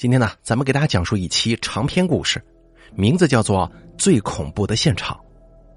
[0.00, 2.42] 今天呢，咱们给大家讲述一期长篇故事，
[2.94, 5.14] 名字叫做《最恐怖的现场》。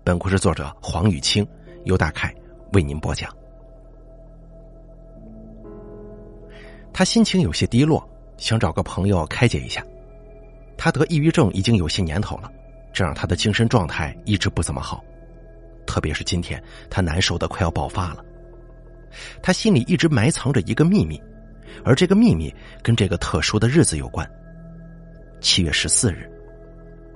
[0.01, 1.45] 本故事作者黄雨清，
[1.83, 2.33] 由大凯
[2.71, 3.29] 为您播讲。
[6.93, 8.01] 他心情有些低落，
[8.37, 9.85] 想找个朋友开解一下。
[10.77, 12.49] 他得抑郁症已经有些年头了，
[12.93, 15.03] 这让他的精神状态一直不怎么好。
[15.85, 18.23] 特别是今天，他难受的快要爆发了。
[19.41, 21.21] 他心里一直埋藏着一个秘密。
[21.83, 24.29] 而这个秘密跟这个特殊的日子有关。
[25.41, 26.29] 七月十四日，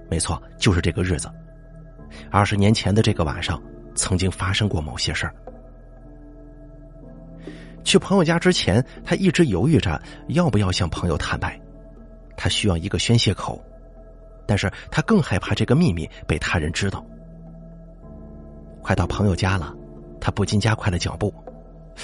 [0.10, 1.30] 没错，就是这个日子。
[2.30, 3.62] 二十年前的这个晚上，
[3.96, 5.34] 曾经发生过某些事儿。
[7.84, 11.58] 去朋友家之前，他一直犹豫着要不要向朋友坦白，
[12.36, 13.64] 他需要一个宣泄口，
[14.46, 17.06] 但是他更害怕这个秘密被他人知道。
[18.82, 19.74] 快到朋友家了，
[20.20, 21.34] 他不禁加快了脚步，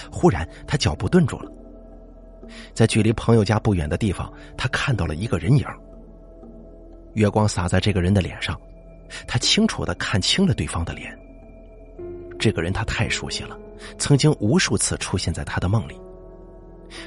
[0.09, 1.51] 忽然他脚步顿住了。
[2.73, 5.65] 在距离朋友家不远的地方，他看到了一个人影。
[7.13, 8.59] 月光洒在这个人的脸上，
[9.27, 11.17] 他清楚的看清了对方的脸。
[12.39, 13.57] 这个人他太熟悉了，
[13.97, 15.99] 曾经无数次出现在他的梦里。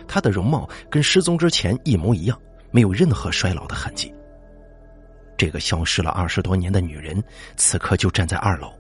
[0.07, 4.13] 他的容貌跟失踪之前一模一样，没有任何衰老的痕迹。
[5.37, 7.23] 这个消失了二十多年的女人，
[7.57, 8.73] 此刻就站在二楼。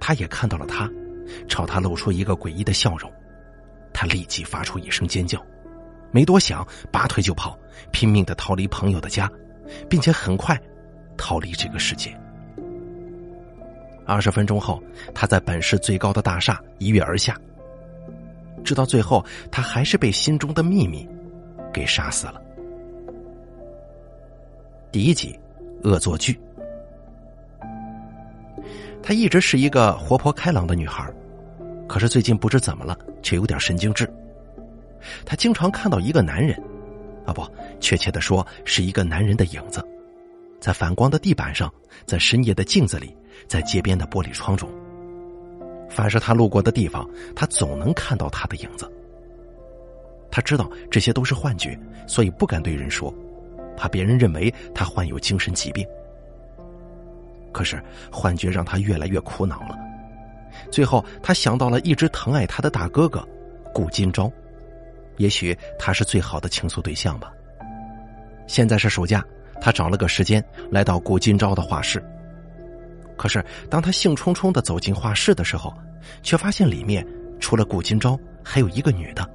[0.00, 0.90] 他也看到了他，
[1.48, 3.10] 朝他露出一个诡异的笑容。
[3.92, 5.44] 他立即发出一声尖叫，
[6.10, 7.58] 没多想，拔腿就跑，
[7.92, 9.30] 拼命的逃离朋友的家，
[9.88, 10.60] 并且很快
[11.16, 12.16] 逃离这个世界。
[14.06, 14.82] 二十分钟后，
[15.14, 17.36] 他在本市最高的大厦一跃而下。
[18.64, 21.08] 直到最后，他还是被心中的秘密
[21.72, 22.40] 给杀死了。
[24.90, 25.38] 第一集，
[25.84, 26.40] 恶作剧。
[29.02, 31.10] 她一直是一个活泼开朗的女孩。
[31.88, 34.08] 可是最近不知怎么了，却有点神经质。
[35.24, 36.54] 他经常看到一个男人，
[37.24, 37.42] 啊不，
[37.80, 39.82] 确切的说是一个男人的影子，
[40.60, 41.72] 在反光的地板上，
[42.04, 44.68] 在深夜的镜子里，在街边的玻璃窗中。
[45.88, 48.86] 凡是他路过的地方，他总能看到他的影子。
[50.30, 53.12] 他知道这些都是幻觉，所以不敢对人说，
[53.76, 55.86] 怕别人认为他患有精神疾病。
[57.50, 57.82] 可是
[58.12, 59.78] 幻觉让他越来越苦恼了。
[60.70, 63.26] 最后，他想到了一直疼爱他的大哥哥
[63.72, 64.30] 顾金朝，
[65.16, 67.32] 也许他是最好的倾诉对象吧。
[68.46, 69.24] 现在是暑假，
[69.60, 72.02] 他找了个时间来到顾金朝的画室。
[73.16, 75.74] 可是，当他兴冲冲的走进画室的时候，
[76.22, 77.06] 却发现里面
[77.40, 79.28] 除了顾金朝，还有一个女的。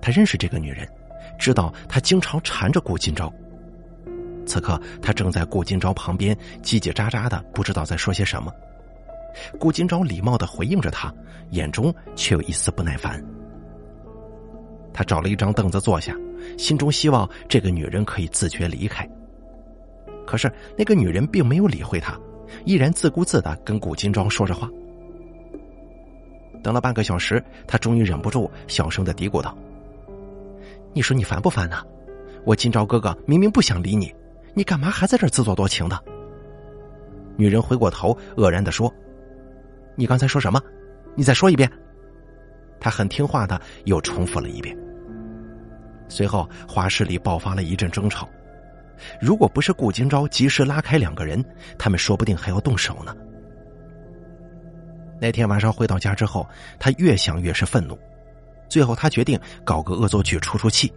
[0.00, 0.88] 他认识这个女人，
[1.38, 3.32] 知道她经常缠着顾金朝。
[4.46, 8.52] 此刻，他正在顾金朝旁边叽叽喳喳的，不知道在说些什么。
[9.58, 11.12] 顾金朝礼貌的回应着他，
[11.50, 13.22] 眼中却有一丝不耐烦。
[14.92, 16.16] 他找了一张凳子坐下，
[16.56, 19.08] 心中希望这个女人可以自觉离开。
[20.26, 22.18] 可是那个女人并没有理会他，
[22.64, 24.70] 依然自顾自的跟顾金朝说着话。
[26.62, 29.56] 等了半个小时，他终于忍不住小声的嘀咕道
[30.94, 31.76] ：“你说你烦不烦呢？
[32.44, 34.14] 我金朝哥哥明明不想理你，
[34.54, 36.02] 你干嘛还在这自作多情的？”
[37.36, 38.92] 女人回过头，愕然的说。
[39.96, 40.60] 你刚才说什么？
[41.14, 41.70] 你再说一遍。
[42.80, 44.76] 他很听话的又重复了一遍。
[46.08, 48.28] 随后，画室里爆发了一阵争吵。
[49.20, 51.44] 如果不是顾金朝及时拉开两个人，
[51.78, 53.14] 他们说不定还要动手呢。
[55.20, 56.46] 那天晚上回到家之后，
[56.78, 57.98] 他越想越是愤怒。
[58.68, 60.92] 最后，他决定搞个恶作剧出出气。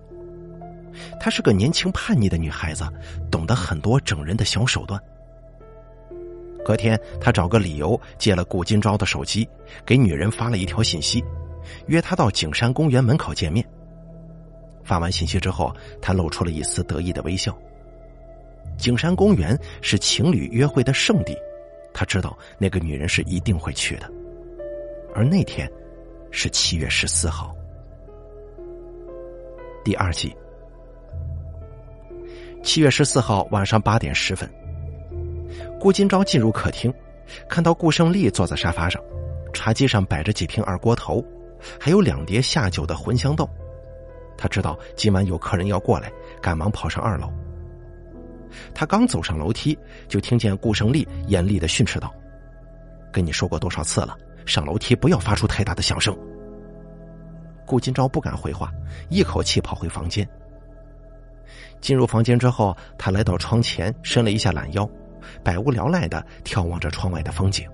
[1.20, 2.84] 她是个年轻叛逆的女孩子，
[3.30, 5.00] 懂得很多整人的小手段。
[6.68, 9.48] 隔天，他找个理由借了顾金朝的手机，
[9.86, 11.24] 给女人发了一条信息，
[11.86, 13.66] 约她到景山公园门口见面。
[14.84, 17.58] 发完信息之后，他露出了一丝得意的微笑。
[18.78, 21.38] 景山公园是情侣约会的圣地，
[21.94, 24.12] 他知道那个女人是一定会去的。
[25.16, 25.72] 而那天
[26.32, 27.56] 是七月十四号。
[29.86, 30.36] 第二季，
[32.62, 34.67] 七月十四号晚上八点十分。
[35.80, 36.92] 顾金朝进入客厅，
[37.48, 39.02] 看到顾胜利坐在沙发上，
[39.54, 41.24] 茶几上摆着几瓶二锅头，
[41.80, 43.48] 还有两碟下酒的茴香豆。
[44.38, 47.32] 他知道今晚有客人要过来，赶忙跑上二楼。
[48.74, 49.78] 他刚走上楼梯，
[50.08, 52.14] 就听见顾胜利严厉的训斥道
[53.14, 56.18] ：“跟你说过多少次了，上楼梯不要发出太大的响声。”
[57.68, 58.72] 顾金朝不敢回话，
[59.10, 60.28] 一口气跑回房间。
[61.82, 64.90] 进入房间之后，他来到窗前，伸了一下懒腰。
[65.44, 67.68] 百无聊赖的眺望着窗外的风景，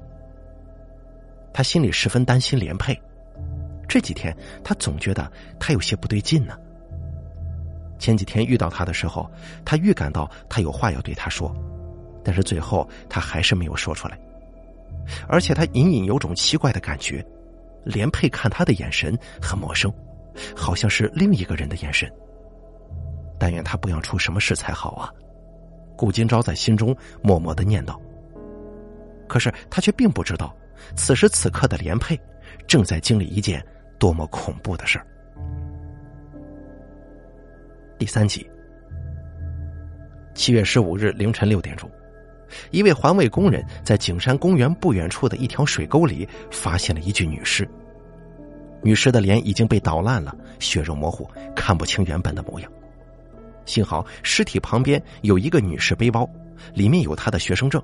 [1.53, 2.99] 他心里十分担心连佩。
[3.87, 6.57] 这几天他总觉得他有些不对劲呢。
[7.99, 9.29] 前几天遇到他的时候，
[9.63, 11.55] 他预感到他有话要对他说，
[12.23, 14.19] 但是最后他还是没有说出来。
[15.27, 17.23] 而且他隐隐有种奇怪的感觉，
[17.83, 19.93] 连佩看他的眼神很陌生，
[20.55, 22.11] 好像是另一个人的眼神。
[23.37, 25.11] 但愿他不要出什么事才好啊！
[25.95, 27.99] 顾金钊在心中默默的念叨。
[29.27, 30.55] 可是他却并不知道，
[30.95, 32.19] 此时此刻的连佩
[32.67, 33.65] 正在经历一件
[33.97, 35.07] 多么恐怖的事儿。
[37.97, 38.47] 第三集，
[40.35, 41.89] 七月十五日凌晨六点钟，
[42.69, 47.67] 一位环卫工人在景山公园不远处的一条水沟里发现了一具女尸。
[48.81, 51.25] 女尸的脸已经被捣烂了，血肉模糊，
[51.55, 52.69] 看不清原本的模样。
[53.65, 56.29] 幸好尸体旁边有一个女士背包，
[56.73, 57.81] 里面有她的学生证。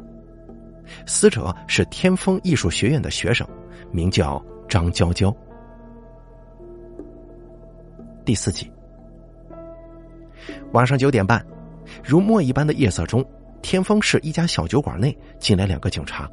[1.05, 3.47] 死者是天风艺术学院的学生，
[3.91, 5.35] 名叫张娇娇。
[8.25, 8.71] 第四集，
[10.71, 11.43] 晚上九点半，
[12.03, 13.25] 如墨一般的夜色中，
[13.61, 16.29] 天风市一家小酒馆内进来两个警察。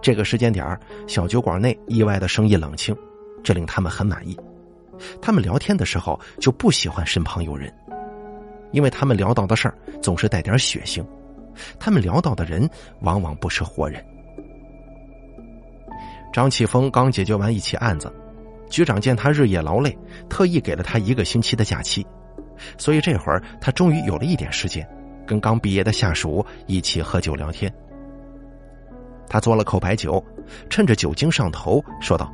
[0.00, 2.96] 这个时间点小酒馆内意外的生意冷清，
[3.42, 4.38] 这令他们很满意。
[5.20, 7.72] 他们聊天的时候就不喜欢身旁有人，
[8.72, 11.04] 因为他们聊到的事儿总是带点血腥。
[11.78, 12.68] 他们聊到的人
[13.00, 14.04] 往往不是活人。
[16.32, 18.12] 张启峰刚解决完一起案子，
[18.68, 19.96] 局长见他日夜劳累，
[20.28, 22.06] 特意给了他一个星期的假期，
[22.76, 24.86] 所以这会儿他终于有了一点时间，
[25.26, 27.72] 跟刚毕业的下属一起喝酒聊天。
[29.28, 30.22] 他嘬了口白酒，
[30.70, 32.32] 趁着酒精上头说道：“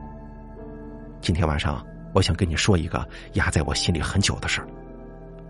[1.23, 4.69] 今天晚上我想跟你说一个压在我心里很久的事儿，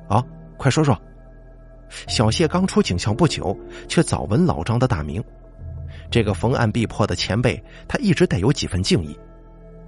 [0.08, 0.24] 啊，
[0.56, 0.98] 快说说。”
[2.08, 3.56] 小谢刚出警校不久，
[3.88, 5.22] 却早闻老张的大名。
[6.10, 9.16] 这个逢案必破的前辈，他一直带有几分敬意，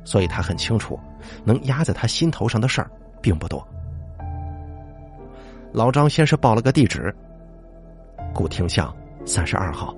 [0.05, 0.99] 所以他很清楚，
[1.45, 2.89] 能压在他心头上的事儿
[3.21, 3.67] 并不多。
[5.73, 7.13] 老张先是报了个地址：
[8.33, 9.95] 古亭巷三十二号。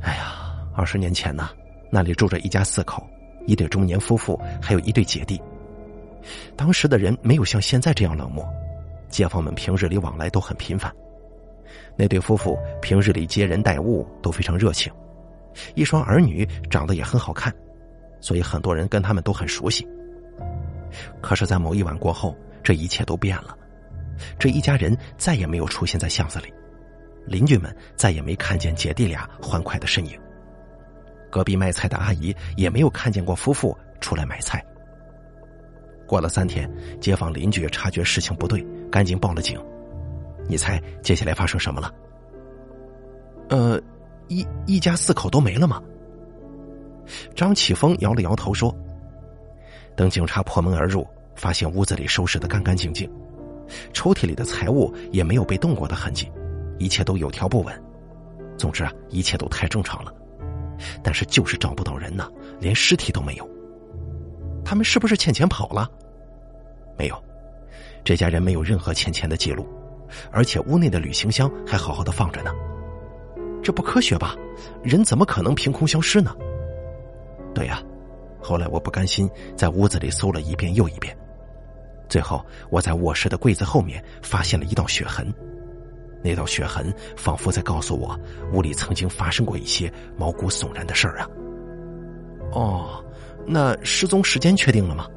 [0.00, 1.50] 哎呀，二十年前呢，
[1.90, 3.06] 那里住着一家四口，
[3.46, 5.40] 一对中年夫妇，还有一对姐弟。
[6.56, 8.44] 当时的人没有像现在这样冷漠。
[9.08, 10.92] 街坊们平日里往来都很频繁，
[11.96, 14.92] 那对夫妇平日里接人待物都非常热情，
[15.74, 17.54] 一双儿女长得也很好看，
[18.20, 19.86] 所以很多人跟他们都很熟悉。
[21.20, 23.56] 可是，在某一晚过后，这一切都变了，
[24.38, 26.52] 这一家人再也没有出现在巷子里，
[27.26, 30.18] 邻居们再也没看见姐弟俩欢快的身影，
[31.30, 34.64] 隔壁卖菜的阿姨也没有看见过夫妇出来买菜。
[36.06, 36.70] 过了三天，
[37.00, 39.60] 街坊邻居察觉事情不对，赶紧报了警。
[40.48, 41.92] 你猜接下来发生什么了？
[43.48, 43.80] 呃，
[44.28, 45.82] 一一家四口都没了吗？
[47.34, 48.74] 张启峰摇了摇头说
[49.96, 53.08] ：“等警察破门而入，发现屋子里收拾的干干净净，
[53.92, 56.30] 抽屉里的财物也没有被动过的痕迹，
[56.78, 57.82] 一切都有条不紊。
[58.58, 60.12] 总之啊，一切都太正常了。
[61.02, 62.28] 但是就是找不到人呢，
[62.58, 63.48] 连尸体都没有。”
[64.64, 65.88] 他们是不是欠钱跑了？
[66.98, 67.22] 没有，
[68.06, 69.66] 这家人没有任何欠钱的记录，
[70.30, 72.52] 而且屋内的旅行箱还好好的放着呢。
[73.64, 74.36] 这不科学吧？
[74.80, 76.32] 人怎么可能凭空消失呢？
[77.52, 77.82] 对呀，
[78.40, 81.18] 后来我不甘心，在屋子里搜了一遍又一遍，
[82.08, 85.34] 最后我在卧室的柜子后面发现了一道血痕，
[86.22, 88.16] 那道血痕仿佛在告诉我，
[88.52, 91.28] 屋里曾经发生过一些毛骨悚然的事儿啊。
[92.52, 93.02] 哦。
[93.48, 95.08] 那失踪时间确定了吗？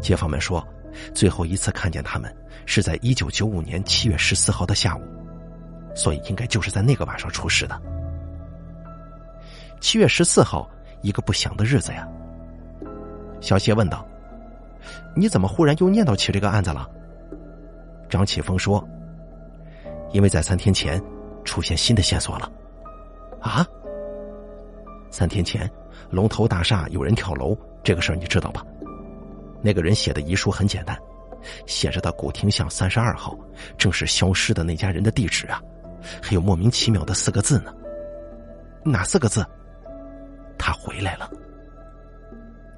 [0.00, 0.66] 街坊们说，
[1.14, 2.34] 最后一次看见他们
[2.66, 5.02] 是在一九九五年七月十四号的下午，
[5.94, 7.80] 所以应该就是在那个晚上出事的。
[9.80, 10.68] 七月十四号，
[11.00, 12.06] 一个不祥的日子呀。
[13.40, 14.06] 小谢问道
[15.16, 16.88] ：“你怎么忽然又念叨起这个案子了？”
[18.08, 18.86] 张启峰说
[20.12, 21.02] ：“因为在三天前
[21.44, 22.50] 出现新的线索了。”
[23.40, 23.66] 啊？
[25.10, 25.70] 三天前。
[26.10, 28.62] 龙头大厦有人跳楼，这个事儿你知道吧？
[29.62, 30.98] 那个人写的遗书很简单，
[31.66, 33.38] 写着的古亭巷三十二号
[33.78, 35.62] 正是消失的那家人的地址啊，
[36.20, 37.72] 还有莫名其妙的四个字呢。
[38.84, 39.46] 哪四个字？
[40.58, 41.30] 他回来了。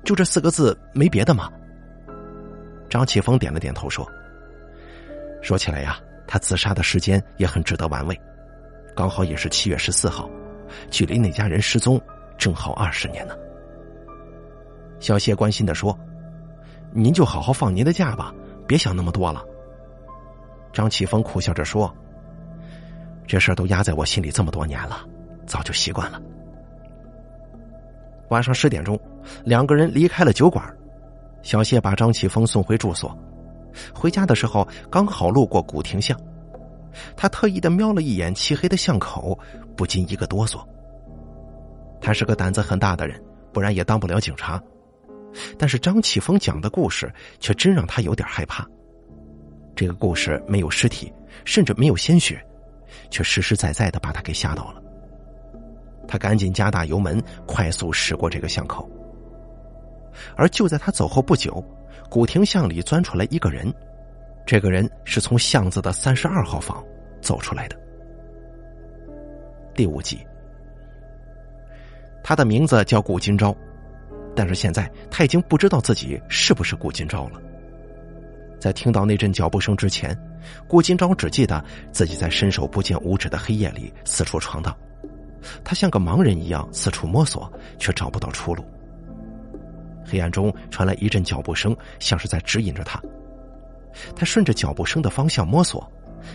[0.05, 1.51] 就这四个字，没别的吗？
[2.91, 4.07] 张启峰点了点头说
[5.43, 8.21] ：“说起来呀，他自杀的时间也很值得玩味，
[8.95, 10.29] 刚好也是七月十四号，
[10.91, 12.01] 距离那家人失踪。”
[12.37, 13.35] 正好二十年呢。
[14.99, 15.97] 小谢关心的说
[16.95, 18.33] ：“您就好好放您的假吧，
[18.67, 19.45] 别想那么多了。”
[20.73, 21.93] 张启峰苦笑着说
[23.27, 25.05] ：“这事儿都压在我心里这么多年了，
[25.47, 26.21] 早就习惯了。”
[28.31, 28.99] 晚上十点钟，
[29.45, 30.65] 两个人离开了酒馆，
[31.43, 33.17] 小谢把张启峰送回住所，
[33.95, 36.19] 回家的时候刚好路过古亭巷，
[37.17, 39.39] 他特意的瞄了一眼漆黑的巷口，
[39.77, 40.65] 不禁一个哆嗦。
[42.01, 43.23] 他是个胆子很大的人，
[43.53, 44.61] 不然也当不了警察。
[45.59, 48.67] 但是张启峰讲的故事却真让他有点害怕。
[49.77, 51.13] 这个故事没有尸体，
[51.45, 52.41] 甚至没有鲜血，
[53.11, 54.83] 却实实在在的把他给吓到了。
[56.07, 58.89] 他赶紧加大油门，快速驶过这个巷口。
[60.37, 61.65] 而就在他走后不久，
[62.09, 63.73] 古亭巷里钻出来一个人，
[64.47, 66.85] 这个人是从巷子的三十二号房
[67.21, 67.77] 走出来的。
[69.75, 70.25] 第五集，
[72.23, 73.53] 他的名字叫顾金钊，
[74.37, 77.41] 但是现在他已经不知道自己是不是顾金钊了。
[78.59, 80.19] 在听到那阵脚步声之前，
[80.67, 81.63] 顾金钊只记得
[81.93, 84.75] 自己在伸手不见五指的黑夜里四处闯荡，
[85.63, 88.65] 他像个盲人一样四处摸索，却找不到出路。
[90.07, 93.01] 黑暗中传来一阵脚步声，像是在指引着他。
[94.17, 95.87] 他顺着脚步声的方向摸索，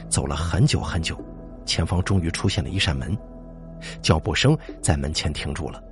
[0.07, 1.19] 走了很久很久，
[1.65, 3.17] 前方终于出现了一扇门，
[4.01, 5.83] 脚步声在门前停住了。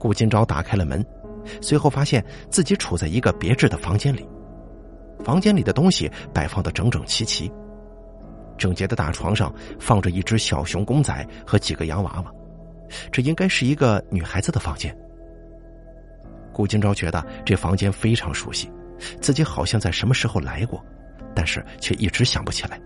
[0.00, 1.04] 顾金钊打开了门，
[1.60, 4.26] 随后发现自己处在一个别致的房间里，
[5.22, 7.52] 房间里的东西摆放的整整齐齐，
[8.56, 12.32] 整洁的大床上放着一只小熊公仔和几个洋娃娃，
[13.12, 14.96] 这应该是一个女孩子的房间。
[16.50, 18.72] 顾金钊觉得这房间非常熟悉，
[19.20, 20.82] 自己好像在什么时候来过，
[21.34, 22.80] 但是却一直想不起来。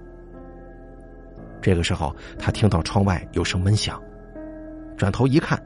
[1.63, 4.03] 这个时候，他听到窗外有声闷响，
[4.99, 5.61] 转头一看，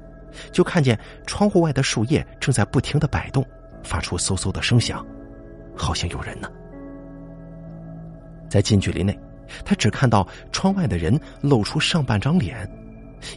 [0.52, 3.44] 就看见窗户外的树叶正在不停的摆动，
[3.82, 5.04] 发出嗖嗖的声响，
[5.76, 6.50] 好像有人呢。
[8.48, 9.18] 在近距离内，
[9.64, 12.68] 他只看到窗外的人露出上半张脸，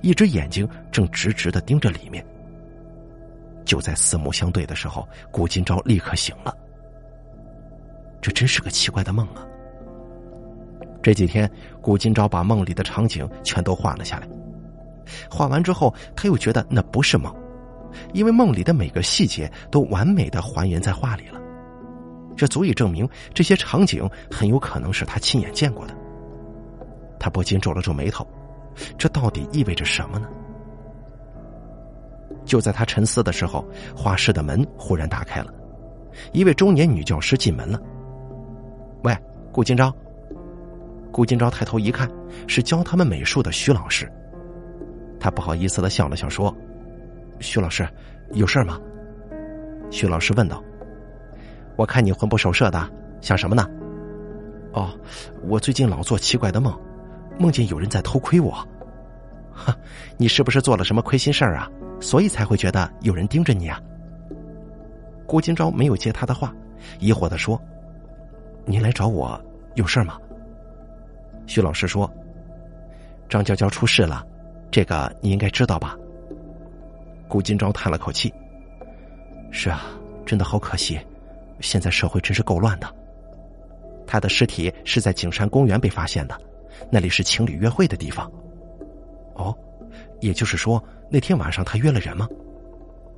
[0.01, 2.25] 一只眼睛正直直的盯着里面。
[3.65, 6.55] 就在四目相对的时候，古金钊立刻醒了。
[8.21, 9.45] 这真是个奇怪的梦啊！
[11.01, 11.49] 这几天，
[11.81, 14.27] 古金钊把梦里的场景全都画了下来。
[15.29, 17.33] 画完之后，他又觉得那不是梦，
[18.13, 21.39] 因为梦里的每个细节都完美的还原在画里了。
[22.35, 25.95] 这足以证明这些场景很有可能是他亲眼见过的。
[27.19, 28.25] 他不禁皱了皱眉头，
[28.97, 30.27] 这到底意味着什么呢？
[32.45, 33.63] 就在他沉思的时候，
[33.95, 35.53] 画室的门忽然打开了，
[36.31, 37.79] 一位中年女教师进门了。
[39.03, 39.15] 喂，
[39.51, 39.93] 顾金钊。
[41.11, 42.09] 顾金钊抬头一看，
[42.47, 44.11] 是教他们美术的徐老师。
[45.21, 46.53] 他不好意思的笑了笑，说
[47.39, 47.87] ：“徐老师，
[48.31, 48.79] 有事吗？”
[49.91, 50.61] 徐老师问道
[51.77, 52.89] ：“我看你魂不守舍的，
[53.21, 53.65] 想什么呢
[54.73, 54.89] ？”“哦，
[55.43, 56.75] 我最近老做奇怪的梦，
[57.37, 58.67] 梦见有人在偷窥我。
[59.53, 59.77] ”“哈，
[60.17, 61.69] 你是不是做了什么亏心事儿啊？”
[62.01, 63.79] 所以才会觉得有人盯着你啊。
[65.27, 66.51] 郭金钊没有接他的话，
[66.99, 67.61] 疑惑的说
[68.65, 69.39] ：“您来找我
[69.75, 70.17] 有事吗？”
[71.45, 72.11] 徐老师说
[73.29, 74.25] ：“张娇娇出事了，
[74.71, 75.97] 这个你应该知道吧？”
[77.27, 78.33] 顾金钊叹了口气
[79.51, 79.85] ：“是啊，
[80.25, 80.99] 真的好可惜，
[81.59, 82.87] 现在社会真是够乱的。
[84.07, 86.35] 他的尸体是在景山公园被发现的，
[86.89, 88.31] 那里是情侣约会的地方。
[89.35, 89.55] 哦，
[90.19, 92.25] 也就是说。”那天晚上他约了人吗？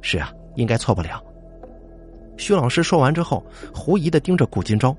[0.02, 1.24] 是啊，应该错不了。
[2.40, 4.98] 徐老师说完之后，狐疑的盯着顾金钊。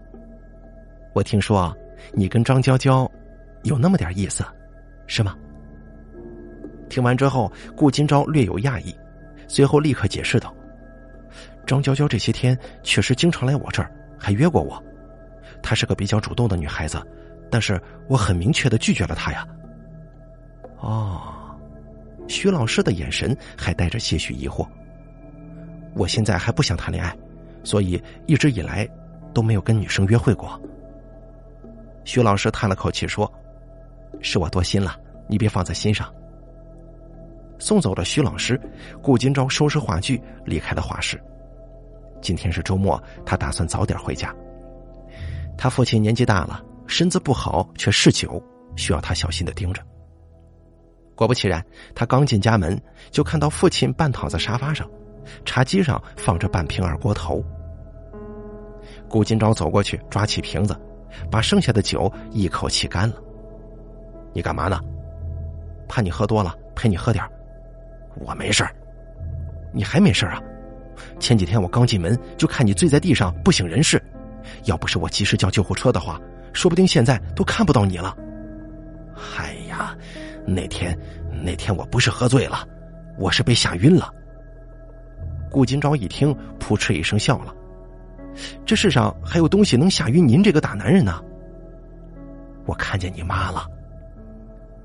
[1.12, 1.76] 我听说
[2.12, 3.10] 你跟张娇娇
[3.64, 4.44] 有那么点意思，
[5.08, 5.36] 是吗？
[6.94, 8.94] 听完之后，顾金钊略有讶异，
[9.48, 10.54] 随后立刻解释道
[11.66, 14.80] ：“张娇娇这些天确实经常来我这儿，还约过我。
[15.60, 17.04] 她是个比较主动的女孩子，
[17.50, 19.44] 但是我很明确的拒绝了她呀。”
[20.78, 21.32] 哦。
[22.28, 24.64] 徐老师的眼神还带着些许疑惑。
[25.94, 27.12] 我现在还不想谈恋爱，
[27.64, 28.88] 所以一直以来
[29.34, 30.62] 都没有跟女生约会过。
[32.04, 33.28] 徐老师叹了口气说
[34.22, 34.96] ：“是我多心了，
[35.26, 36.08] 你别放在心上。”
[37.64, 38.60] 送走了徐老师，
[39.02, 41.18] 顾金钊收拾话具离开了画室。
[42.20, 44.34] 今天是周末，他打算早点回家。
[45.56, 48.42] 他父亲年纪大了，身子不好，却嗜酒，
[48.76, 49.80] 需要他小心的盯着。
[51.14, 52.78] 果不其然，他刚进家门，
[53.10, 54.86] 就看到父亲半躺在沙发上，
[55.46, 57.42] 茶几上放着半瓶二锅头。
[59.08, 60.78] 顾金钊走过去，抓起瓶子，
[61.30, 63.14] 把剩下的酒一口气干了。
[64.34, 64.78] 你干嘛呢？
[65.88, 67.24] 怕你喝多了，陪你喝点
[68.16, 68.64] 我没事
[69.72, 70.40] 你还没事啊？
[71.18, 74.02] 前几天我刚进门就看你醉在地上不省人事，
[74.64, 76.20] 要不是我及时叫救护车的话，
[76.52, 78.16] 说不定现在都看不到你了。
[79.38, 79.96] 哎呀！
[80.46, 80.96] 那天，
[81.42, 82.68] 那天我不是喝醉了，
[83.18, 84.12] 我是被吓晕了。
[85.50, 87.54] 顾金钊一听，扑哧一声笑了。
[88.66, 91.22] 这世上还有东西能吓晕您这个大男人呢？
[92.66, 93.66] 我看见你妈了。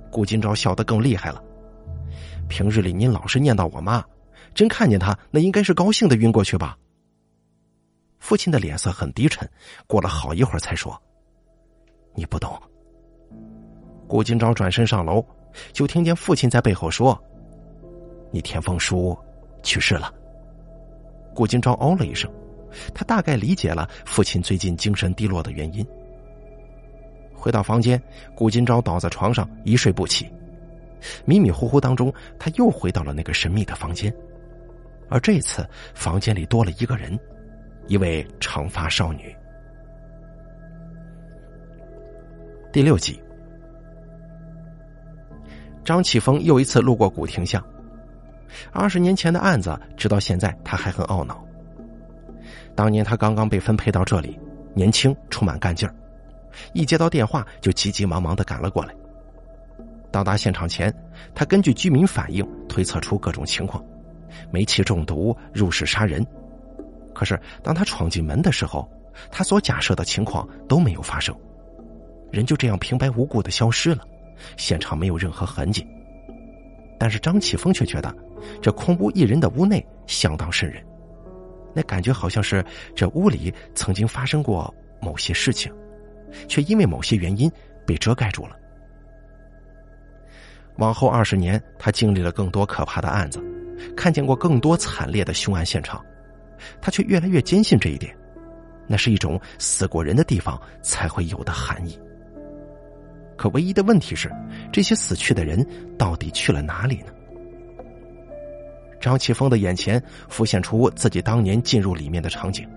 [0.10, 1.44] 顾金钊笑得更厉害了。
[2.48, 4.04] 平日里您老是念叨我妈，
[4.54, 6.78] 真看见她，那应该是高兴的晕过去吧？
[8.20, 9.50] 父亲的脸色很低沉，
[9.88, 11.02] 过了好一会儿才说
[12.14, 12.60] ：“你不懂。”
[14.08, 15.24] 顾金钊转身上楼，
[15.72, 17.18] 就听见父亲在背后说
[18.32, 19.18] ：“你田丰叔
[19.64, 20.14] 去世了。”
[21.34, 22.30] 顾金钊哦了一声，
[22.94, 25.86] 他大概理解了父亲最近精神低落的原因。
[27.34, 28.02] 回到房间，
[28.36, 30.30] 顾金钊倒在床上一睡不起。
[31.26, 34.14] 迷迷糊糊当中，他又回到了那个神秘的房间，
[35.10, 37.18] 而这次房间里多了一个人，
[37.88, 39.36] 一位长发少女。
[42.72, 43.20] 第六集，
[45.84, 47.64] 张启峰又一次路过古亭巷。
[48.72, 51.44] 二十年前的案子，直到现在他还很懊恼。
[52.76, 54.40] 当年他刚刚被分配到这里，
[54.74, 55.96] 年轻，充满干劲儿。
[56.74, 58.94] 一接到电话，就急急忙忙的赶了过来。
[60.12, 60.94] 到达现场前，
[61.36, 63.84] 他根据居民反映推测出各种情况：
[64.52, 66.26] 煤气中毒、入室杀人。
[67.14, 68.90] 可是当他闯进门的时候，
[69.32, 71.36] 他所假设的情况都没有发生，
[72.32, 74.04] 人就这样平白无故的消失了，
[74.58, 75.86] 现场没有任何痕迹。
[77.00, 78.14] 但是张启峰却觉得，
[78.62, 80.84] 这空无一人的屋内相当渗人，
[81.74, 85.72] 那感觉好像是这屋里曾经发生过某些事情。
[86.48, 87.52] 却因为某些原因
[87.88, 88.56] 被遮盖住了。
[90.80, 93.44] 往后二十年，他经历了更多可怕的案子，
[93.96, 96.04] 看见过更多惨烈的凶案现场，
[96.82, 98.16] 他却越来越坚信这一点，
[98.88, 102.00] 那是一种死过人的地方才会有的含义。
[103.38, 104.32] 可唯一的问题是，
[104.72, 105.66] 这些死去的人
[105.98, 107.12] 到底去了哪里呢？
[109.02, 112.68] 张启峰的眼前浮现出自己当年进入里面的场景，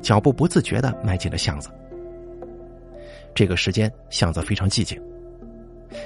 [0.00, 1.68] 脚步不自觉的迈进了巷子。
[3.34, 5.00] 这个时间巷子非常寂静。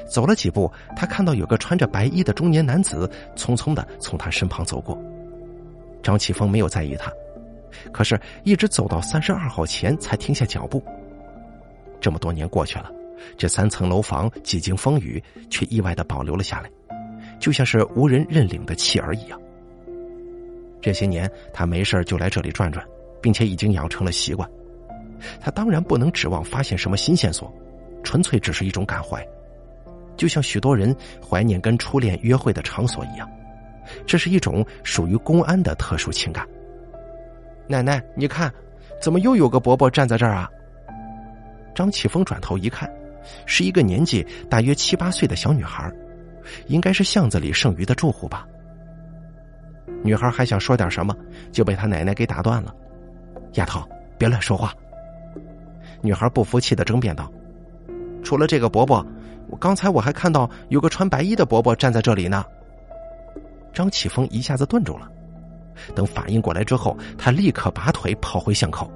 [0.08, 4.98] 走了几步，他看到有个穿着白衣的中年男子匆匆的从他身旁走过。
[6.02, 7.12] 张启峰没有在意他，
[7.92, 10.82] 可是，一直走到三十二号前才停下脚步。
[12.00, 12.90] 这么多年过去了，
[13.36, 16.70] 这三层楼房几经风雨，却意外的保留了下来，
[17.40, 19.40] 就像是无人认领的弃儿一样。
[20.80, 22.86] 这些年，他没事就来这里转转，
[23.20, 24.48] 并且已经养成了习惯。
[25.40, 27.52] 他当然不能指望发现什么新线索，
[28.04, 29.26] 纯粹只是一种感怀，
[30.16, 33.28] 就像许多人怀念跟初恋约会的场所一样，
[34.06, 36.46] 这是一种属于公安的特殊情感。
[37.68, 38.52] 奶奶，你看，
[39.00, 40.48] 怎么又有个伯伯站在这儿啊？
[41.74, 42.90] 张启峰转头一看，
[43.44, 45.92] 是一个年纪大约七八岁的小女孩，
[46.68, 48.46] 应该是巷子里剩余的住户吧。
[50.02, 51.14] 女孩还想说点什么，
[51.52, 52.74] 就被他奶奶给打断了
[53.54, 53.82] ：“丫头，
[54.16, 54.72] 别乱说话。”
[56.02, 57.30] 女孩不服气的争辩道
[58.22, 59.04] ：“除了这个伯伯，
[59.48, 62.44] 我刚才我还看到有个穿白衣的伯伯站在这里呢。”
[63.72, 65.08] 张启峰一下子顿住了，
[65.94, 68.90] 等反应过来之后，他立刻拔腿跑回巷口，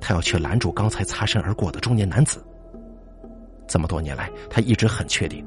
[0.00, 2.44] 他要去拦住刚才擦身而过的中年男子。
[3.66, 5.44] 这么多年来，他一直很确定，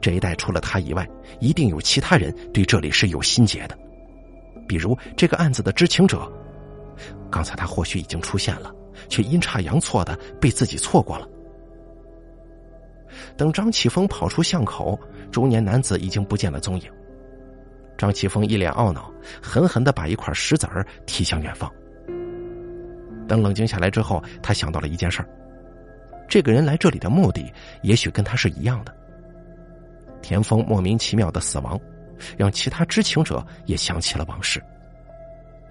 [0.00, 1.08] 这一带除了他以外，
[1.40, 3.78] 一定有其他人对这里是有心结的，
[4.68, 6.30] 比如这个案子的知情者。
[7.30, 8.72] 刚才他或许已经出现了。
[9.10, 11.28] 却阴差阳错的被自己错过了。
[13.36, 14.98] 等张启峰跑出巷口，
[15.30, 16.90] 中年男子已经不见了踪影。
[17.96, 19.10] 张启峰一脸懊恼，
[19.42, 21.70] 狠狠的把一块石子儿踢向远方。
[23.26, 25.28] 等冷静下来之后，他想到了一件事儿：
[26.28, 27.52] 这个人来这里的目的，
[27.82, 28.94] 也许跟他是一样的。
[30.22, 31.80] 田丰莫名其妙的死亡，
[32.36, 34.62] 让其他知情者也想起了往事。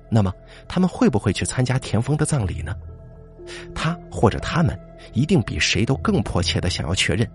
[0.09, 0.33] 那么，
[0.67, 2.75] 他们会不会去参加田丰的葬礼呢？
[3.75, 4.79] 他或者他们
[5.15, 7.27] 一定比谁都更迫切的想要确认，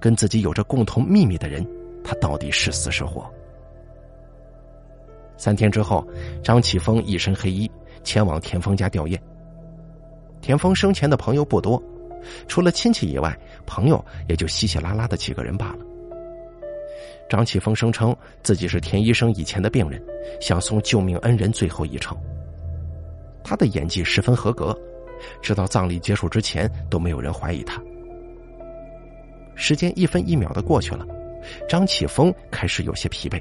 [0.00, 1.64] 跟自己有着共同秘密的人，
[2.02, 3.30] 他到底是死是活。
[5.36, 6.04] 三天之后，
[6.42, 7.70] 张启峰一身黑衣
[8.02, 9.20] 前往田丰家吊唁。
[10.40, 11.80] 田丰生前的朋友不多，
[12.48, 15.78] 除了亲戚以外，朋友也就稀稀拉拉的几个人罢了。
[17.28, 20.02] 张启峰声称自己是田医生以前的病人，
[20.40, 22.16] 想送救命恩人最后一程。
[23.44, 24.76] 他的演技十分合格。
[25.42, 27.80] 直到葬礼结束之前，都没有人怀疑他。
[29.54, 31.06] 时间一分一秒的过去了，
[31.68, 33.40] 张启峰开始有些疲惫。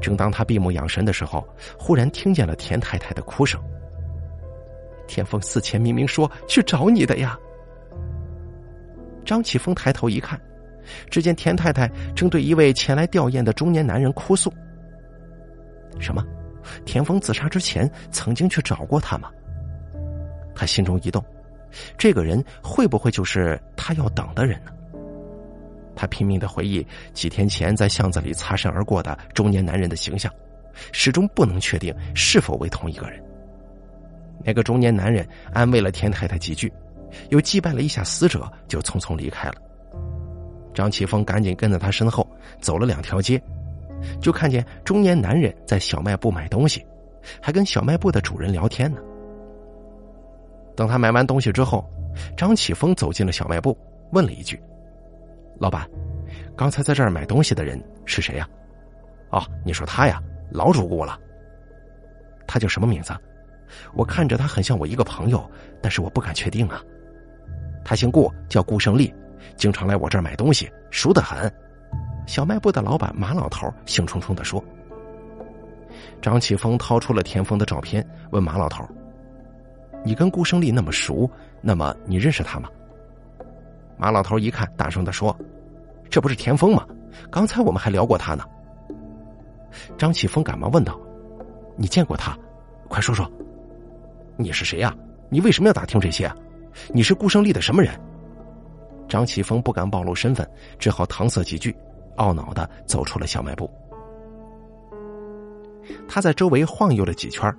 [0.00, 1.46] 正当他闭目养神的时候，
[1.78, 3.60] 忽然听见了田太太的哭声。
[5.06, 7.38] 田丰死前明明说去找你的呀！
[9.24, 10.40] 张启峰抬头一看，
[11.08, 14.52] 只见田太太正对一位前来吊唁的中年男人哭诉。
[16.00, 16.24] 什么？
[16.84, 19.30] 田丰自杀之前曾经去找过他吗？
[20.60, 21.24] 他心中一动，
[21.96, 24.70] 这个人会不会就是他要等的人呢？
[25.96, 30.30] 他拼命的回忆几天前在巷子里擦身而过的中年男人的形象，
[30.92, 33.24] 始终不能确定是否为同一个人。
[34.44, 36.70] 那个中年男人安慰了田太太几句，
[37.30, 39.54] 又祭拜了一下死者，就匆匆离开了。
[40.74, 42.28] 张启峰赶紧跟在他身后
[42.60, 43.42] 走了两条街，
[44.20, 46.84] 就看见中年男人在小卖部买东西，
[47.40, 49.00] 还跟小卖部的主人聊天呢。
[50.80, 51.84] 等他买完东西之后，
[52.34, 53.76] 张启峰走进了小卖部，
[54.12, 54.58] 问了一句
[55.60, 55.86] ：“老板，
[56.56, 58.48] 刚才在这儿买东西的人是谁呀
[59.28, 61.20] ？”“哦，你说他呀，老主顾了。
[62.46, 63.12] 他叫什么名字？
[63.92, 65.46] 我看着他很像我一个朋友，
[65.82, 66.82] 但是我不敢确定啊。
[67.84, 69.14] 他姓顾，叫顾胜利。”
[69.58, 71.52] 经常来我这儿买东西，熟得很。
[72.26, 74.64] 小卖部的老板马老头兴冲冲的说
[76.22, 78.82] ：“张启峰掏出了田丰的照片，问马老头
[80.04, 82.68] ：‘你跟顾胜利那么熟，那么你认识他吗？’
[83.98, 85.36] 马老头一看，大声的说
[86.08, 86.86] ：‘这不是田丰吗？
[87.30, 88.44] 刚才我们还聊过他呢。’
[89.98, 90.98] 张启峰赶忙问道
[91.76, 92.36] ：‘你见过他？
[92.88, 93.30] 快说说。
[94.36, 94.94] 你是谁呀？
[95.28, 96.32] 你为什么要打听这些？
[96.94, 97.92] 你是顾胜利的什么人？’”
[99.06, 101.76] 张启峰不敢暴露身份，只好搪塞几句，
[102.16, 103.70] 懊恼的走出了小卖部。
[106.08, 107.52] 他在周围晃悠了几圈，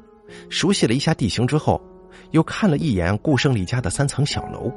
[0.49, 1.81] 熟悉了一下地形之后，
[2.31, 4.71] 又看了一眼顾胜利家的三层小楼，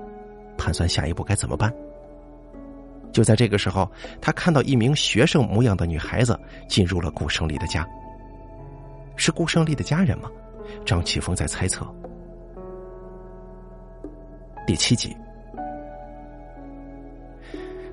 [0.57, 1.73] 盘算下一步该怎么办。
[3.13, 7.87] 就在这个时候，他看到一名学生模样的女孩子进入了顾胜利的家。
[9.17, 10.29] 是顾胜利的家人吗？
[10.85, 11.87] 张启峰在猜测。
[14.67, 15.17] 第七集。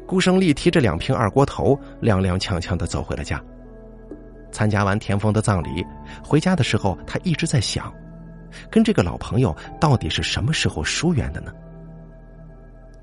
[0.08, 3.42] 顾胜利提着两瓶二锅头，踉踉跄跄的走回了家。
[4.52, 5.86] 参加完田丰的葬礼，
[6.24, 7.94] 回家的时候，他一直在想，
[8.70, 11.52] 跟这个老朋友到底是什么时候疏远的呢？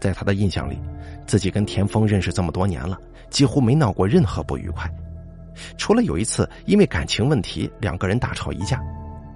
[0.01, 0.79] 在他的印象里，
[1.27, 2.99] 自己跟田丰认识这么多年了，
[3.31, 4.89] 几乎没闹过任何不愉快，
[5.77, 8.81] 除了有一次因为感情问题两个人大吵一架，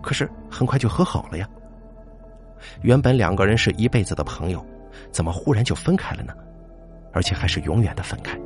[0.03, 1.49] 可是很快就和好了呀。
[2.83, 4.65] 原本两个人是一辈子的朋友，
[5.11, 6.33] 怎么忽然就分开了呢？
[7.13, 8.39] 而且还是永远的分开。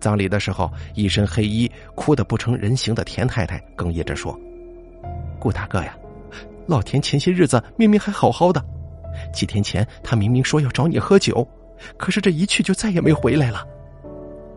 [0.00, 4.34] 葬礼的时候，一身黑衣、哭得不成人形的田太太哽咽着说
[5.40, 5.96] ：“顾大哥呀，
[6.68, 8.64] 老田前些日子明明还好好的，
[9.32, 11.44] 几天前他明明说要找你喝酒，
[11.96, 13.66] 可是这一去就再也没回来了。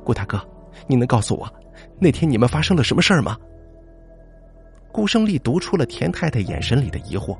[0.04, 0.40] 顾大哥，
[0.86, 1.52] 你能告诉我，
[2.00, 3.38] 那天你们发生了什么事儿吗？”
[4.92, 7.36] 顾胜利读出了田太太眼神里的疑惑，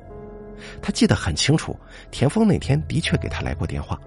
[0.82, 1.78] 他记得很清楚，
[2.10, 4.00] 田丰那天的确给他来过电话。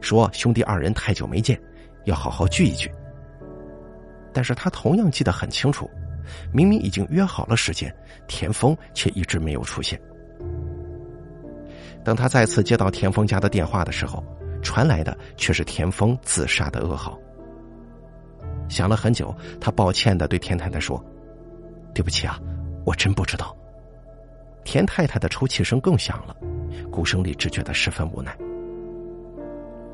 [0.00, 1.60] 说兄弟二人太久没见，
[2.04, 2.90] 要好好聚一聚。
[4.32, 5.90] 但是他同样记得很清楚，
[6.52, 7.94] 明明已经约好了时间，
[8.26, 10.00] 田丰却一直没有出现。
[12.04, 14.24] 等他再次接到田丰家的电话的时候，
[14.62, 17.18] 传来的却是田丰自杀的噩耗。
[18.68, 21.02] 想了很久，他抱歉的对田太太说
[21.94, 22.38] ：“对不起啊，
[22.84, 23.56] 我真不知道。”
[24.64, 26.36] 田太太的抽泣声更响了，
[26.90, 28.36] 顾胜利只觉得十分无奈。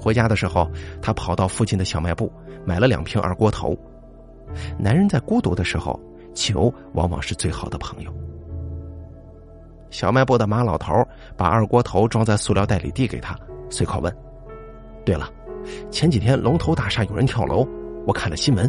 [0.01, 0.69] 回家的时候，
[1.01, 2.31] 他跑到附近的小卖部
[2.67, 3.77] 买了两瓶二锅头。
[4.79, 5.99] 男人在孤独的时候，
[6.35, 8.13] 酒往往是最好的朋友。
[9.91, 10.93] 小卖部的马老头
[11.37, 13.39] 把二锅头装在塑料袋里递给他，
[13.71, 14.15] 随口问
[15.07, 15.31] ：“对了，
[15.91, 17.67] 前几天龙头大厦有人跳楼，
[18.07, 18.69] 我看了新闻，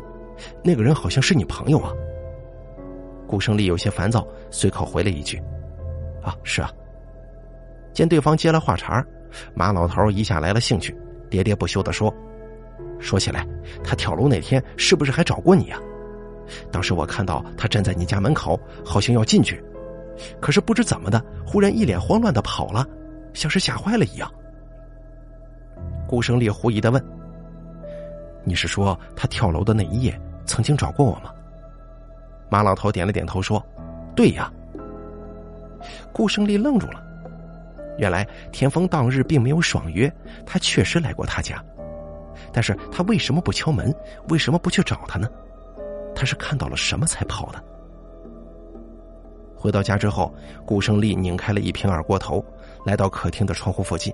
[0.64, 1.92] 那个人好像是你朋友啊。”
[3.28, 5.42] 顾胜利有些烦躁，随口回了一句
[6.22, 6.72] ：“啊，是啊。”
[7.92, 9.04] 见对方接了话茬，
[9.56, 10.96] 马老头一下来了兴趣。
[11.32, 12.14] 喋喋不休的说
[13.00, 13.48] ：“说起来，
[13.84, 15.80] 他跳楼那天是不是还找过你呀？
[16.72, 19.64] 当时我看到他站在你家门口，好像要进去，
[20.40, 22.86] 可是不知怎么的，忽然一脸慌乱的跑了，
[23.34, 24.32] 像是吓坏了一样。”
[26.08, 27.04] 顾胜烈狐疑的问
[28.46, 31.32] ：“你是说他跳楼的那一夜曾经找过我吗？”
[32.50, 33.66] 马老头点了点头说
[34.16, 34.52] ：“对呀。”
[36.14, 37.04] 顾胜利愣住了。
[37.98, 40.12] 原来田丰当日并没有爽约，
[40.46, 41.64] 他确实来过他家，
[42.52, 43.94] 但是他为什么不敲门？
[44.30, 45.28] 为什么不去找他呢？
[46.16, 47.64] 他是看到了什么才跑的？
[49.56, 50.34] 回到家之后，
[50.66, 52.44] 顾胜利拧开了一瓶二锅头，
[52.86, 54.14] 来到客厅的窗户附近，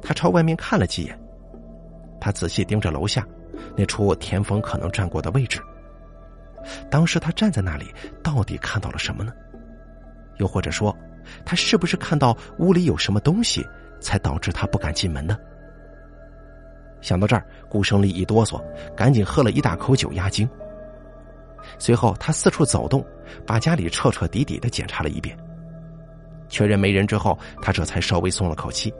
[0.00, 1.18] 他朝外面看了几眼，
[2.20, 3.26] 他仔细盯着楼下
[3.76, 5.60] 那处田丰可能站过的位置。
[6.90, 9.32] 当时他站在那里，到底看到了什么呢？
[10.38, 10.96] 又或者说？
[11.42, 13.66] 他是不是看到屋里有什么东西，
[13.98, 15.38] 才导致他不敢进门呢？
[17.00, 18.62] 想到这儿，顾胜利一哆嗦，
[18.94, 20.46] 赶紧喝了一大口酒压惊。
[21.78, 23.04] 随后，他四处走动，
[23.46, 25.36] 把家里彻彻底底的检查了一遍。
[26.48, 28.92] 确认没人之后，他这才稍微松了口气。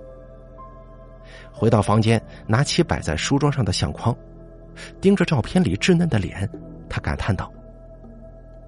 [1.52, 4.16] 回到房间，拿起摆在书桌上的相框，
[5.00, 6.48] 盯着照片里稚嫩的脸，
[6.88, 7.52] 他感叹道：“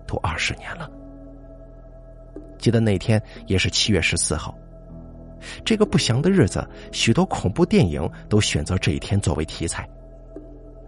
[0.07, 0.89] 都二十年了。”
[2.59, 4.57] 记得那天也是七月十四号，
[5.65, 9.89] 这个不祥的日子，许多恐怖电影都选择这一天作为题材，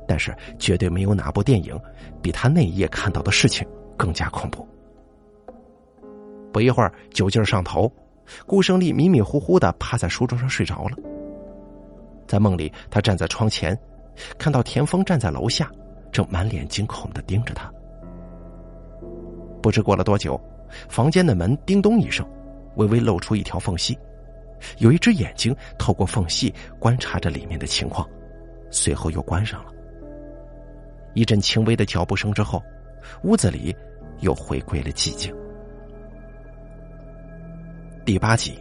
[0.09, 1.79] 但是绝对没有哪部电影
[2.23, 4.67] 比他那一夜看到的事情更加恐怖。
[6.51, 7.93] 不一会儿，酒劲上头，
[8.47, 10.97] 顾胜利迷迷糊糊的趴在书桌上睡着了。
[12.27, 13.79] 在梦里，他站在窗前，
[14.39, 15.71] 看到田丰站在楼下，
[16.11, 17.71] 正满脸惊恐的盯着他。
[19.63, 20.41] 不知过了多久。
[20.89, 22.27] 房间的门叮咚一声，
[22.77, 23.99] 微微露出一条缝隙，
[24.77, 28.07] 有一只眼睛透过缝隙观察着里面的情况，
[28.71, 29.73] 随后又关上了。
[31.19, 32.63] 一阵轻微的脚步声之后，
[33.25, 33.75] 屋子里
[34.21, 35.35] 又回归了寂静。
[38.05, 38.57] 第八集，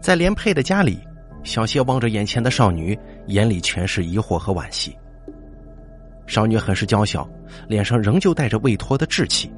[0.00, 1.00] 在连佩的家里，
[1.44, 4.96] 小谢望着眼前的少女，眼里全是疑惑和惋惜。
[6.26, 7.28] 少女很是娇小，
[7.68, 9.52] 脸上仍旧带着未脱的稚气。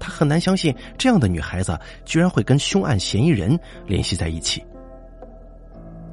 [0.00, 4.64] 他很难相信，这样的女孩子居然会跟凶案嫌疑人联系在一起。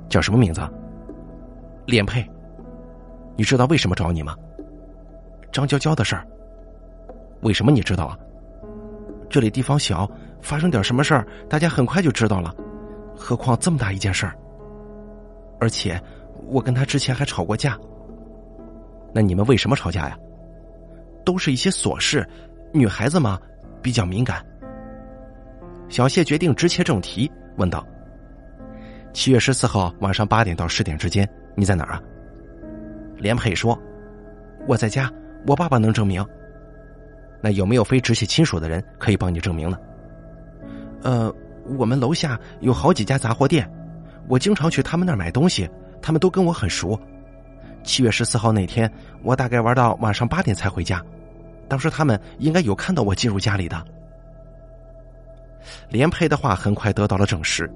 [0.09, 0.61] 叫什么名字？
[1.85, 2.29] 连佩。
[3.39, 4.35] 你知道为什么找你吗？
[5.49, 6.27] 张娇娇的事儿。
[7.41, 8.19] 为什么你知道啊？
[9.29, 10.05] 这里地方小，
[10.41, 12.53] 发生点什么事儿，大家很快就知道了。
[13.15, 14.35] 何况这么大一件事儿。
[15.57, 15.97] 而且，
[16.49, 17.79] 我跟他之前还吵过架。
[19.13, 20.19] 那你们为什么吵架呀？
[21.23, 22.27] 都是一些琐事，
[22.73, 23.39] 女孩子嘛。
[23.81, 24.45] 比较敏感，
[25.87, 27.87] 小谢决定直切正题，问道
[29.15, 31.25] ：“七月十四号晚上八点到十点之间，
[31.55, 32.01] 你在哪儿啊？”
[33.19, 33.79] 连佩说
[34.65, 35.11] ：“我在家，
[35.45, 36.25] 我爸爸能证明。
[37.41, 39.77] 那有没有非直系亲属的人可以帮你证明呢
[41.03, 41.33] ？”“呃，
[41.77, 43.69] 我们楼下有好几家杂货店，
[44.27, 45.69] 我经常去他们那儿买东西，
[46.01, 46.99] 他们都跟我很熟。
[47.83, 48.91] 七月十四号那天，
[49.23, 51.03] 我大概玩到晚上八点才回家。”
[51.69, 53.85] 当时他们应该有看到我进入家里的。
[55.87, 57.69] 连佩的话很快得到了证实，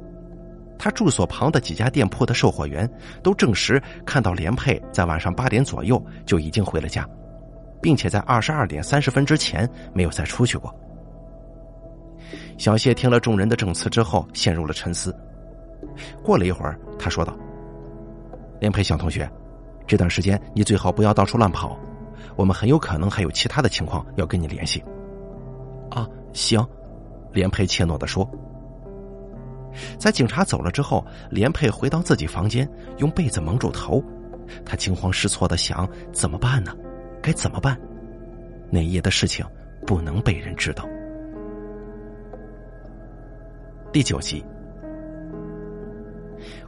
[0.83, 2.89] 他住所旁的几家店铺的售货员
[3.23, 7.07] 都证实看到连佩在晚上八点左右就已经回了家，
[7.81, 10.75] 并且在二十二点三十分之前没有再出去过。
[12.57, 15.15] 小谢听了众人的证词之后，陷入了沉思。
[16.21, 17.33] 过了一会儿，他说道
[18.59, 19.31] ：“连佩小同学，
[19.87, 21.79] 这段时间你最好不要到处乱跑。”
[22.35, 24.83] 我们很有可能还有其他的情况要跟你联系。
[25.89, 26.61] 啊，行，
[27.31, 28.29] 连佩怯懦的说。
[29.97, 34.03] 在警察走了之后，连佩回到自己房间，用被子蒙住头，
[34.65, 36.75] 他惊慌失措的想：怎么办呢？
[37.21, 37.79] 该怎么办？
[38.69, 39.45] 那夜的事情
[39.85, 40.87] 不能被人知道。
[43.91, 44.43] 第九集，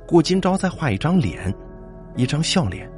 [0.08, 1.54] 顾金钊在画一张脸，
[2.16, 2.90] 一张笑脸。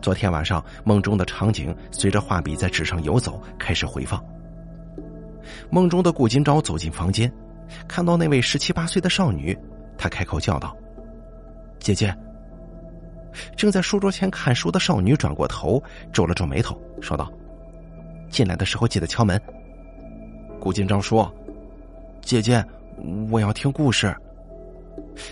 [0.00, 4.22] 昨天晚上梦中的场景随着画笔在纸上游走，开始回放。
[5.70, 7.32] 梦中的顾金钊走进房间，
[7.86, 9.56] 看到那位十七八岁的少女，
[9.96, 10.76] 他开口叫道
[11.78, 12.14] ：“姐姐。”
[13.54, 15.80] 正在书桌前看书的少女转过头，
[16.12, 17.30] 皱了皱眉头，说道
[18.30, 19.40] ：“进来的时候记得敲门。”
[20.58, 21.32] 顾金章说
[22.20, 22.64] ：“姐姐，
[23.30, 24.14] 我要听故事。”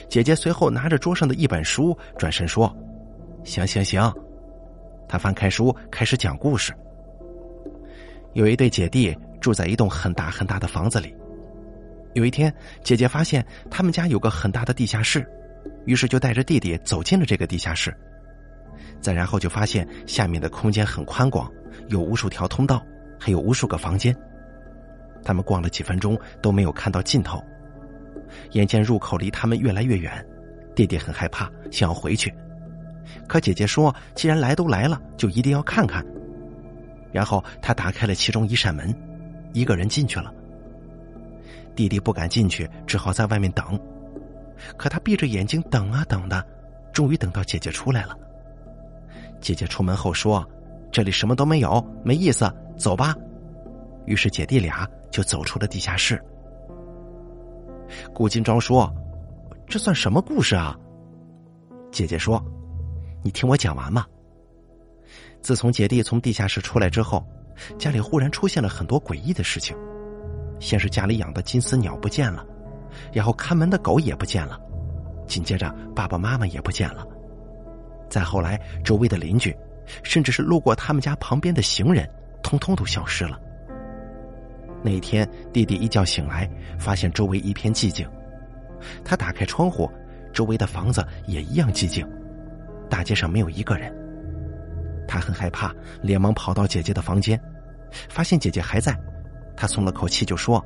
[0.09, 2.73] 姐姐随后拿着桌上的一本书，转身说
[3.43, 4.13] ：“行行行。”
[5.09, 6.73] 他翻开书，开始讲故事。
[8.35, 11.15] 有一对姐弟住在一栋很大很大的房子里。
[12.17, 12.53] 有一天，
[12.83, 15.23] 姐姐发现他们家有个很大的地下室，
[15.85, 17.95] 于是就带着弟弟走进了这个地下室。
[19.03, 21.53] 再然后就发现下面的空间很宽广，
[21.89, 22.83] 有无数条通道，
[23.21, 24.17] 还有无数个房间。
[25.23, 27.39] 他们逛了几分钟都没有看到尽头，
[28.53, 30.27] 眼见入口离他们越来越远，
[30.75, 32.33] 弟弟很害怕，想要回去。
[33.29, 36.03] 可姐姐说：“既然来都来了，就一定要看看。”
[37.13, 38.91] 然后他打开了其中一扇门，
[39.53, 40.33] 一个人进去了。
[41.77, 43.79] 弟弟不敢进去，只好在外面等。
[44.77, 46.45] 可他闭着眼睛等啊等的，
[46.93, 48.19] 终于等到姐姐出来了。
[49.41, 50.45] 姐姐出门后说
[50.91, 53.15] ：“这里什么都没有，没意思，走吧。”
[54.07, 56.21] 于是姐弟俩就走出了地下室。
[58.13, 58.93] 顾金钊说
[59.69, 60.77] ：“这算什么故事啊？”
[61.93, 62.43] 姐姐说。
[63.23, 64.07] 你听我讲完嘛。
[65.43, 67.27] 自从姐弟从地下室出来之后，
[67.77, 69.77] 家里忽然出现了很多诡异的事情。
[70.59, 72.45] 先是家里养的金丝鸟不见了，
[73.13, 74.59] 然后看门的狗也不见了，
[75.27, 77.07] 紧接着爸爸妈妈也不见了。
[78.09, 79.57] 再后来，周围的邻居，
[80.03, 82.09] 甚至是路过他们家旁边的行人，
[82.43, 83.41] 通通都消失了。
[84.83, 88.09] 那一天弟弟一觉醒来，发现周围一片寂静。
[89.05, 89.91] 他打开窗户，
[90.33, 92.07] 周围的房子也一样寂静，
[92.89, 93.93] 大街上没有一个人。
[95.09, 97.41] 他很害怕，连忙跑到姐姐的房间，
[98.09, 98.97] 发现姐姐还在，
[99.57, 100.65] 他松了口气，就说：“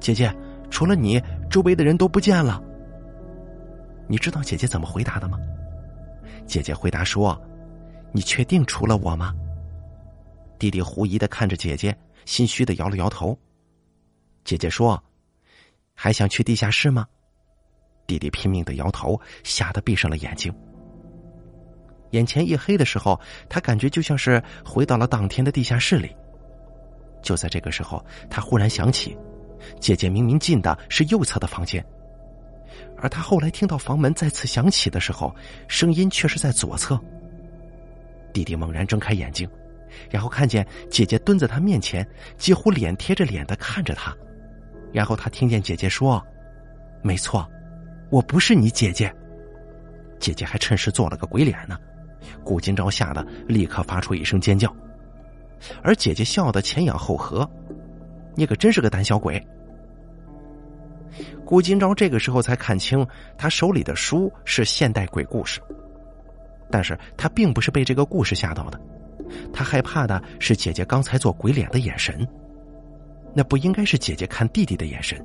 [0.00, 0.34] 姐姐，
[0.70, 2.62] 除了你，周围的人都不见了。”
[4.08, 5.38] 你知道姐姐怎么回答的吗？
[6.46, 7.40] 姐姐回答说
[8.12, 9.32] ：“你确定除了我吗？”
[10.58, 13.38] 弟弟狐疑的看着姐姐，心虚的摇了摇头。
[14.44, 15.00] 姐姐说
[15.94, 17.06] ：“还想去地下室吗？”
[18.08, 20.52] 弟弟拼命的摇头，吓得闭上了眼睛。
[22.10, 26.12] 眼前一黑的时候，他感觉就像是回到了当天的地下室里。
[27.22, 29.16] 就在这个时候，他忽然想起，
[29.78, 31.84] 姐姐明明进的是右侧的房间，
[32.96, 35.34] 而他后来听到房门再次响起的时候，
[35.68, 36.98] 声音却是在左侧。
[38.32, 39.48] 弟弟猛然睁开眼睛，
[40.08, 42.06] 然后看见姐姐蹲在他面前，
[42.36, 44.16] 几乎脸贴着脸的看着他，
[44.92, 46.24] 然后他听见姐姐说
[47.02, 47.48] ：“没错，
[48.10, 49.12] 我不是你姐姐。”
[50.20, 51.78] 姐姐还趁势做了个鬼脸呢。
[52.44, 54.70] 顾金钊吓得立刻发出一声尖叫，
[55.82, 57.48] 而姐姐笑得前仰后合
[58.34, 59.44] ：“你可真是个胆小鬼！”
[61.44, 65.60] 顾金钊这个时候才看清，他手里的书是现代鬼故事，
[66.70, 68.80] 但是他并不是被这个故事吓到的，
[69.52, 72.26] 他害怕的是姐姐刚才做鬼脸的眼神，
[73.34, 75.24] 那不应该是姐姐看弟弟的眼神，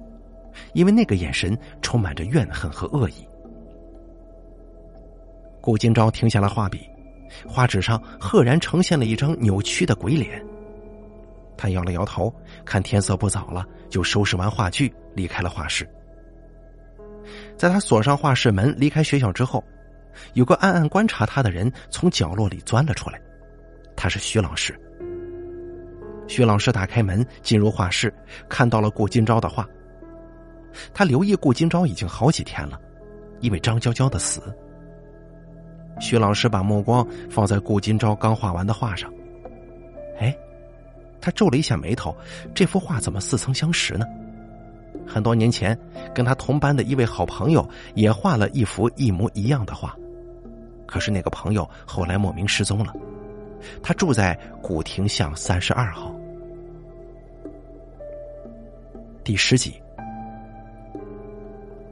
[0.73, 3.27] 因为那个眼神充满着怨恨和恶意。
[5.61, 6.89] 顾金钊停下了画笔，
[7.47, 10.43] 画纸上赫然呈现了一张扭曲的鬼脸。
[11.57, 12.33] 他摇了摇头，
[12.65, 15.87] 看天色不早了，就收拾完画具离开了画室。
[17.57, 19.63] 在他锁上画室门离开学校之后，
[20.33, 23.19] 有个暗暗观察他的人从角落里钻了出来，
[23.95, 24.77] 他是徐老师。
[26.27, 28.13] 徐老师打开门进入画室，
[28.49, 29.67] 看到了顾金钊的画。
[30.93, 32.77] 他留意顾金钊已经好几天了，
[33.39, 34.41] 因为张娇娇的死。
[35.99, 39.11] 徐老师把目光放在顾金钊刚画完的画上，
[40.19, 40.35] 哎，
[41.21, 42.15] 他皱了一下眉头，
[42.53, 44.05] 这幅画怎么似曾相识呢？
[45.07, 45.77] 很多年前，
[46.13, 49.95] 跟他同班的一位好朋友也画了一幅一模一样的画，
[50.85, 52.93] 可是那个朋友后来莫名失踪了。
[53.81, 56.13] 他住在古亭巷三十二号。
[59.23, 59.81] 第十集，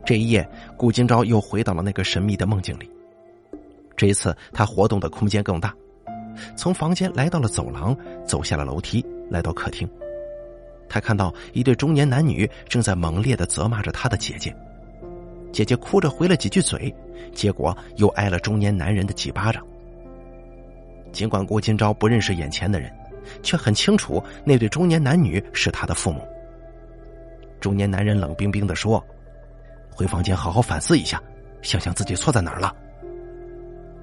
[0.06, 2.90] 这一夜，顾金钊又回到了那个神秘的梦境里。
[3.96, 5.74] 这一次，他活动的空间更大，
[6.56, 9.88] 从房间来到了走廊，走下了楼梯，来到客厅。
[10.90, 14.56] 他看到一对中年男女正在猛烈的责骂着他的姐姐，
[15.52, 16.94] 姐姐哭着回了几句嘴，
[17.34, 19.66] 结果又挨了中年男人的几巴掌。
[21.12, 22.92] 尽管郭金钊不认识眼前的人，
[23.42, 26.28] 却很清楚那对中年男女是他的父母。
[27.60, 29.04] 中年男人冷冰冰的说
[29.90, 31.22] ：“回房间好好反思一下，
[31.62, 32.76] 想想自己错在哪儿了。”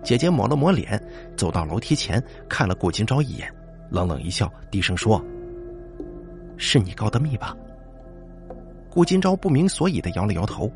[0.02, 1.00] 姐姐抹了抹脸，
[1.36, 3.52] 走到楼梯前，看了顾金朝一眼，
[3.90, 5.22] 冷冷一笑，低声说
[6.56, 7.56] ：“是你告的密吧？”
[8.90, 10.70] 顾金朝不明所以的摇了摇头。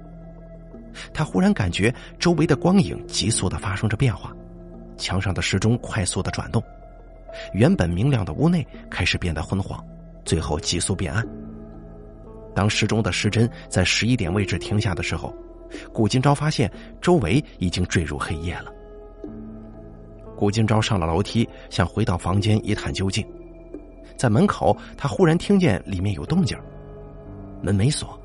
[1.12, 4.32] 他忽然感觉周围的光影急速的发生着变化，
[4.96, 6.62] 墙上的时钟快速的转动，
[7.52, 9.84] 原本明亮的屋内开始变得昏黄，
[10.24, 11.26] 最后急速变暗。
[12.54, 15.34] 当时钟的时针在十一点位置停下的时候，
[15.92, 18.72] 顾金朝发现周围已经坠入黑夜了。
[20.36, 23.26] 顾金钊上了楼梯，想回到房间一探究竟。
[24.16, 26.56] 在门口，他忽然听见里面有动静，
[27.62, 28.18] 门没锁，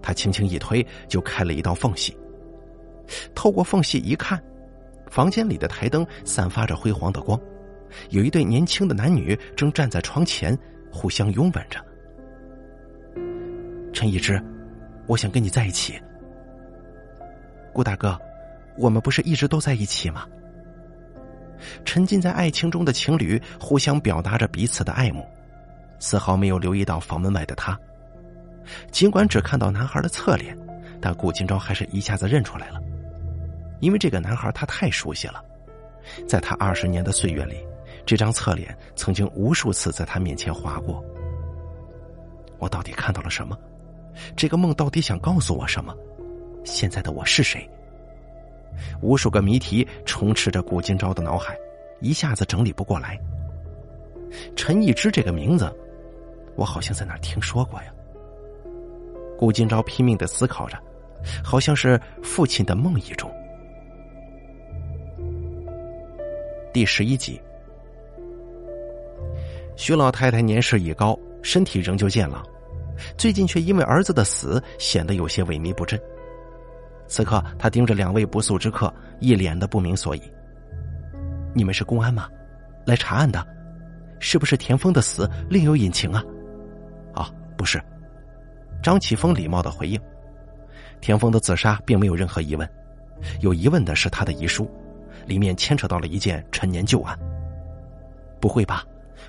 [0.00, 2.16] 他轻轻一推，就开了一道缝隙。
[3.34, 4.42] 透过缝隙一看，
[5.10, 7.38] 房间里的台灯散发着辉煌的光，
[8.10, 10.58] 有一对年轻的男女正站在窗前，
[10.90, 11.78] 互相拥吻着。
[13.92, 14.42] 陈一之，
[15.06, 15.94] 我想跟你在一起。
[17.72, 18.18] 顾大哥，
[18.78, 20.26] 我们不是一直都在一起吗？
[21.84, 25.26] 沉浸在爱情中的情侣互相表达着彼此的爱慕，
[25.98, 27.78] 丝毫没有留意到房门外的他。
[28.90, 30.56] 尽管只看到男孩的侧脸，
[31.00, 32.80] 但顾金钊还是一下子认出来了，
[33.80, 35.42] 因为这个男孩他太熟悉了，
[36.26, 37.56] 在他二十年的岁月里，
[38.06, 41.04] 这张侧脸曾经无数次在他面前划过。
[42.58, 43.58] 我到底看到了什么？
[44.36, 45.94] 这个梦到底想告诉我什么？
[46.64, 47.68] 现在的我是谁？
[49.00, 51.56] 无数个谜题充斥着顾金钊的脑海，
[52.00, 53.18] 一下子整理不过来。
[54.56, 55.72] 陈一之这个名字，
[56.56, 57.92] 我好像在哪听说过呀。
[59.38, 60.78] 顾金钊拼命的思考着，
[61.42, 63.30] 好像是父亲的梦呓中。
[66.72, 67.40] 第十一集，
[69.76, 72.44] 徐老太太年事已高，身体仍旧健朗，
[73.16, 76.00] 最近却因为儿子的死显得有些萎靡不振。
[77.14, 80.22] 此刻，他盯着两位不速之客，一脸的不明所以。
[81.54, 82.28] 你们是公安吗？
[82.84, 83.46] 来查案的，
[84.18, 86.20] 是不是田丰的死另有隐情啊？
[87.14, 87.80] 啊，不是。
[88.82, 90.00] 张启峰礼貌的回应
[91.00, 92.68] ：“田丰的自杀并没有任何疑问，
[93.38, 94.68] 有疑问的是他的遗书，
[95.24, 97.16] 里面牵扯到了一件陈年旧案。
[98.40, 98.82] 不会吧？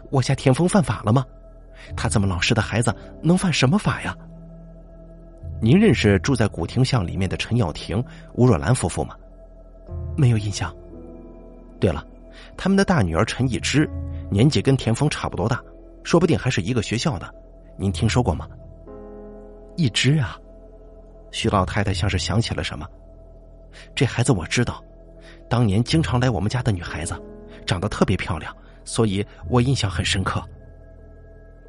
[0.10, 1.24] 我家田丰犯法了吗？
[1.96, 4.18] 他这么老实的孩子能犯什么法呀？
[5.62, 8.04] 您认识住在古亭巷里面的陈耀庭、
[8.34, 9.16] 吴若兰夫妇吗？
[10.18, 10.76] 没有印象。
[11.80, 12.06] 对了。”
[12.58, 13.90] 他们的大女儿陈一之，
[14.30, 15.62] 年纪跟田丰差不多大，
[16.04, 17.34] 说不定还是一个学校的。
[17.78, 18.48] 您听说过吗？
[19.76, 20.38] 一之啊，
[21.32, 22.88] 徐老太太像是想起了什么。
[23.94, 24.84] 这孩子我知道，
[25.50, 27.14] 当年经常来我们家的女孩子，
[27.66, 30.44] 长得特别漂亮，所以我印象很深刻。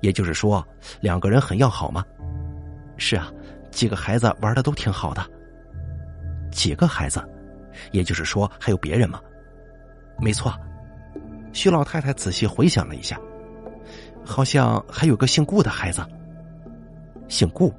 [0.00, 0.64] 也就是说，
[1.00, 2.04] 两个人很要好吗？
[2.96, 3.32] 是啊，
[3.76, 5.22] 几个孩子玩的都挺好的。
[6.50, 7.22] 几个孩子，
[7.92, 9.20] 也就是说还有别人吗？
[10.18, 10.50] 没错，
[11.52, 13.20] 徐老太太仔细回想了一下，
[14.24, 16.02] 好像还有个姓顾的孩子。
[17.28, 17.70] 姓顾，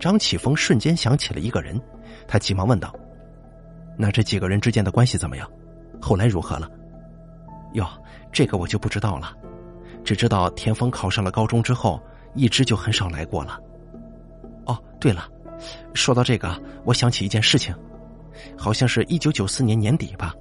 [0.00, 1.78] 张启峰瞬间想起了一个人，
[2.26, 2.90] 他急忙问道
[3.98, 5.46] ：“那这几个人之间的关系怎么样？
[6.00, 6.66] 后来如何了？”
[7.74, 7.86] 哟，
[8.32, 9.36] 这个我就不知道了，
[10.02, 12.02] 只知道田丰考上了高中之后，
[12.34, 13.60] 一直就很少来过了。
[14.66, 15.28] 哦，对了，
[15.94, 17.74] 说到这个，我想起一件事情，
[18.56, 20.34] 好像是一九九四年年底吧。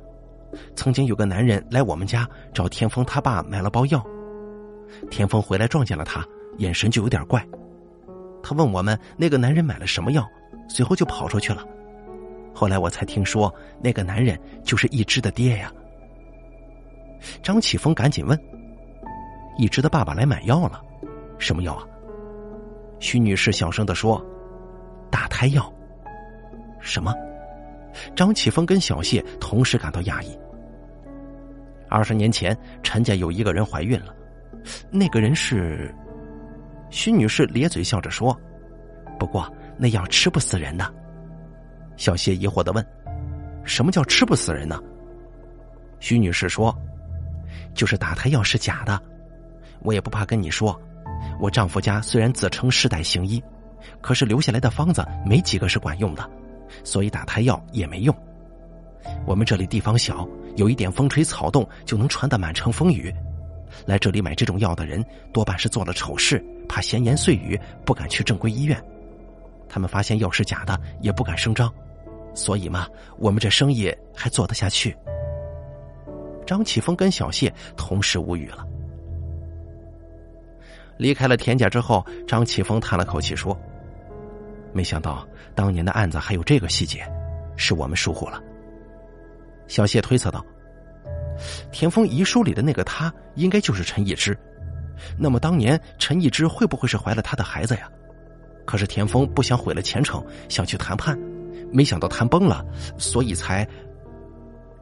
[0.76, 4.06] 曾经有个男人来我们家找田丰他爸买了包药，
[5.10, 6.26] 田丰回来撞见了他，
[6.58, 7.44] 眼神就有点怪。
[8.44, 10.28] 他问我们那个男人买了什么药，
[10.68, 11.66] 随后就跑出去了。
[12.54, 15.72] 后来我才听说那个男人就是一只的爹呀。
[17.42, 18.38] 张启峰赶紧问
[19.58, 20.82] ：“一只的爸爸来买药了，
[21.40, 21.88] 什么药啊？”
[23.04, 24.26] 徐女士小声的说
[25.12, 25.72] ：“打胎药。”
[26.80, 27.14] 什么？
[28.16, 30.40] 张启峰跟小谢同时感到讶异。
[31.90, 34.16] 二十年前，陈家有一个人怀孕了，
[34.90, 35.94] 那个人是
[36.90, 38.36] 徐女士咧嘴笑着说
[39.20, 40.94] ：“不过那药吃不死人的。”
[41.98, 42.84] 小谢疑惑的问
[43.66, 44.82] ：“什么叫吃不死人呢？”
[46.00, 46.74] 徐女士说
[47.76, 48.98] ：“就是打胎药是假的。
[49.82, 50.82] 我也不怕跟你说，
[51.40, 53.42] 我丈夫家虽然自称世代行医，
[54.02, 56.30] 可是留下来的方子没几个是管用的，
[56.84, 58.16] 所以打胎药也没用。
[59.26, 63.12] 我们这里地方小。”有一点风吹草动就能传得满城风雨，
[63.88, 65.04] 来这里买这种药的人
[65.34, 68.80] 多半是做了丑事，怕闲言碎语，不敢去正规医院。
[69.68, 71.74] 他们发现药是假的，也不敢声张，
[72.36, 74.96] 所以嘛，我们这生意还做得下去。
[76.46, 78.64] 张启峰跟小谢同时无语了。
[80.98, 83.58] 离开了田家之后，张启峰叹了口气说
[84.74, 87.06] ：“没想到当年的案子还有这个细节，
[87.56, 88.42] 是我们疏忽了。”
[89.68, 90.46] 小谢推测道
[91.72, 94.38] ：“田丰遗书里的那个他，应该就是陈一之。
[95.18, 97.90] 那么当年陈一之会不会是怀了他的孩子呀？
[98.66, 101.18] 可是田丰不想毁了前程，想去谈判，
[101.72, 102.64] 没想到谈崩了，
[102.98, 103.68] 所以才……”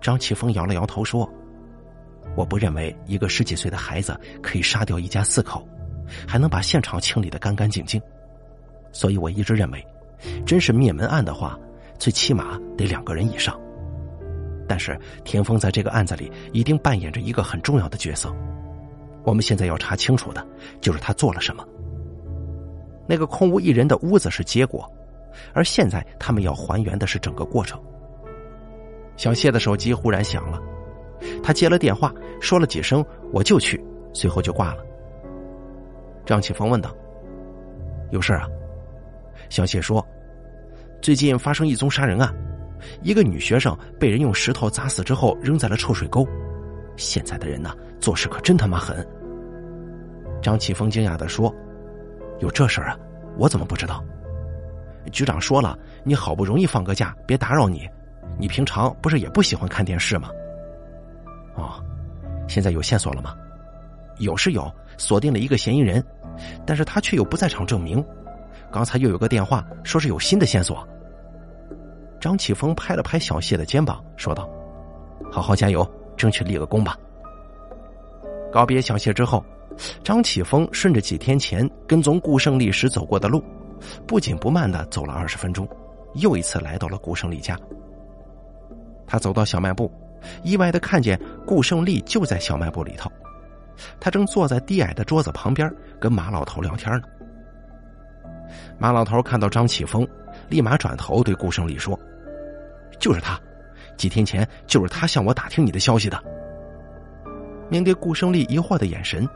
[0.02, 1.32] 张启峰摇了摇头说
[2.36, 5.68] ：“我不认为一个十几岁的孩子可以杀掉一家四口，
[6.28, 8.02] 还能把现场清理的干干净净。
[8.92, 9.86] 所以我一直认为，
[10.46, 11.58] 真是灭门案的话，
[11.98, 13.60] 最起码得两个人以上。”
[14.68, 18.34] 但是田丰在这个案子里一定扮演着一个很重要的角色，
[19.24, 20.46] 我们现在要查清楚的
[20.80, 21.66] 就是他做了什么。
[23.06, 24.90] 那个空无一人的屋子是结果，
[25.54, 27.82] 而现在他们要还原的是整个过程。
[29.18, 30.62] 小谢的手机忽然响了，
[31.44, 33.04] 他接了电话，说了几声
[33.34, 33.84] “我就去”，
[34.14, 34.86] 随后就挂了。
[36.26, 36.96] 张启峰问道
[38.12, 38.48] ：“有事啊？”
[39.50, 40.06] 小谢说
[41.02, 42.34] ：“最近发生一宗杀人案。”
[43.04, 46.28] 一个女学生被人用石头砸死之后扔在了臭水沟，
[46.98, 49.08] 现在的人呐，做事可真他妈狠。
[50.42, 51.54] 张启峰惊讶的说
[52.42, 52.98] ：“有这事儿啊？
[53.38, 54.04] 我怎么不知道？”
[55.14, 57.88] 局长说了：“你好不容易放个假，别打扰你。
[58.40, 60.30] 你平常不是也不喜欢看电视吗？”
[61.54, 61.84] 哦，
[62.48, 63.36] 现在有线索了吗？
[64.18, 64.72] 有是有，
[65.02, 66.04] 锁定了一个嫌疑人，
[66.64, 68.06] 但是他却有不在场证明。
[68.72, 70.88] 刚才又有个电话说是有新的线索。
[72.20, 74.48] 张启峰拍了拍小谢的肩膀，说道
[75.32, 75.86] ：“好好加油，
[76.16, 76.96] 争取立个功吧。”
[78.54, 79.44] 告别小谢之后，
[80.04, 83.44] 张启峰顺着几天前跟踪顾胜利时走过的路，
[84.06, 85.68] 不紧不慢的走了二十分钟，
[86.14, 87.58] 又一次来到了顾胜利家。
[89.08, 89.92] 他走到小卖部，
[90.44, 93.12] 意外的看见顾胜利就在小卖部里头，
[94.00, 97.08] 他正坐在低矮的桌子旁边跟马老头聊天呢。
[98.78, 100.08] 马老头看到张启峰，
[100.50, 101.98] 立马转头对顾胜利说
[103.00, 103.40] ：“就是他，
[103.96, 106.22] 几天前就是他向我打听你的消息的。”
[107.70, 109.28] 面对顾胜利疑惑的眼神，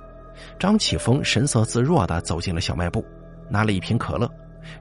[0.59, 3.05] 张启峰神色自若的走进了小卖部，
[3.49, 4.29] 拿了一瓶可乐，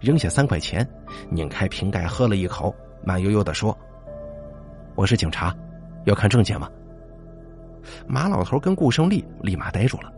[0.01, 0.87] 扔下三块钱，
[1.31, 2.75] 拧开瓶盖喝了一口，
[3.05, 3.77] 慢悠悠的说
[4.97, 5.55] ：“我是警察，
[6.05, 6.69] 要看证件吗？”
[8.07, 10.13] 马老头跟顾胜利立马呆住了。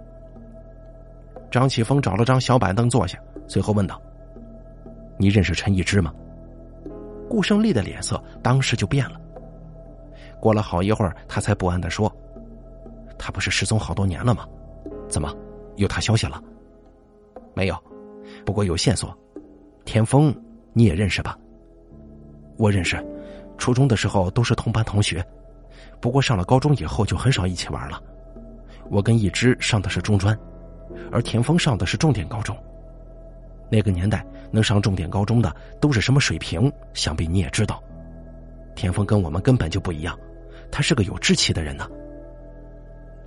[1.51, 4.01] 张启峰找了张小板凳坐下，随后问道
[5.19, 6.13] ：“你认识陈一之吗？”
[7.29, 9.21] 顾胜利的脸色当时就变了。
[10.41, 12.13] 过了好一会儿，他才不安的说。
[13.19, 14.47] 他不是失踪好多年了吗？
[15.09, 15.35] 怎么
[15.77, 16.43] 有他消息了？
[17.55, 17.77] 没有，
[18.45, 19.17] 不过有线索。
[19.85, 20.35] 田丰
[20.73, 21.39] 你也认识吧？
[22.59, 23.03] 我认识，
[23.57, 25.25] 初中的时候都是同班同学，
[26.01, 28.03] 不过上了高中以后就很少一起玩了。
[28.89, 30.39] 我跟一之上的是中专，
[31.11, 32.57] 而田丰上的是重点高中。
[33.69, 36.73] 那个年代能上重点高中的都是什么水平？
[36.95, 37.83] 想必你也知道。
[38.77, 40.17] 田丰跟我们根本就不一样，
[40.71, 41.89] 他是个有志气的人呢。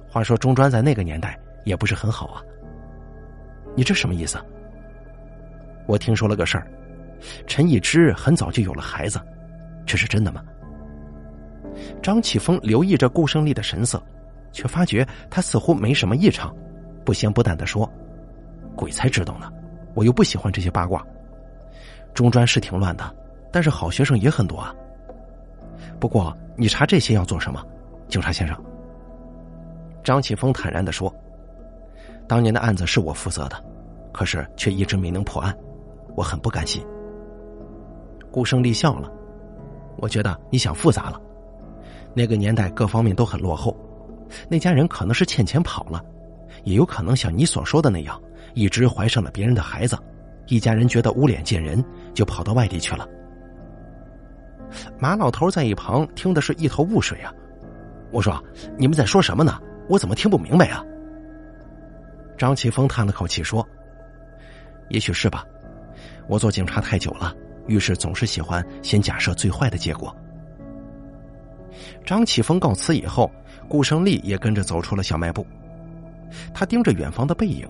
[0.07, 2.41] 话说中专在那个年代也不是很好啊。
[3.75, 4.37] 你这什么意思？
[5.87, 6.67] 我听说了个事儿，
[7.47, 9.19] 陈一之很早就有了孩子，
[9.85, 10.41] 这是真的吗？
[12.01, 14.01] 张启峰留意着顾胜利的神色，
[14.51, 16.53] 却发觉他似乎没什么异常，
[17.05, 17.89] 不咸不淡的说
[18.75, 19.51] ：“鬼才知道呢，
[19.93, 21.05] 我又不喜欢这些八卦。
[22.13, 23.15] 中专是挺乱的，
[23.51, 24.73] 但是好学生也很多啊。
[25.99, 27.63] 不过你查这些要做什么，
[28.07, 28.55] 警察先生？”
[30.03, 31.13] 张启峰坦然的说
[32.27, 33.63] ：“当年的案子是我负责的，
[34.11, 35.55] 可是却一直没能破案，
[36.15, 36.83] 我很不甘心。”
[38.31, 39.11] 顾胜利笑了
[39.97, 41.19] ：“我觉得你想复杂了。
[42.13, 43.75] 那个年代各方面都很落后，
[44.49, 46.03] 那家人可能是欠钱跑了，
[46.63, 48.19] 也有可能像你所说的那样，
[48.53, 49.97] 一直怀上了别人的孩子，
[50.47, 51.83] 一家人觉得无脸见人，
[52.13, 53.07] 就跑到外地去了。”
[54.99, 57.33] 马老头在一旁听的是一头雾水啊！
[58.11, 58.43] 我说
[58.77, 60.83] ：“你们在说什么呢？”我怎么听不明白啊？
[62.37, 63.67] 张启峰叹了口气说
[64.89, 65.43] ：“也许是吧，
[66.27, 67.35] 我做警察太久了，
[67.65, 70.15] 遇事总是喜欢先假设最坏的结果。”
[72.05, 73.31] 张启峰告辞以后，
[73.67, 75.45] 顾胜利也跟着走出了小卖部。
[76.53, 77.67] 他盯着远方的背影，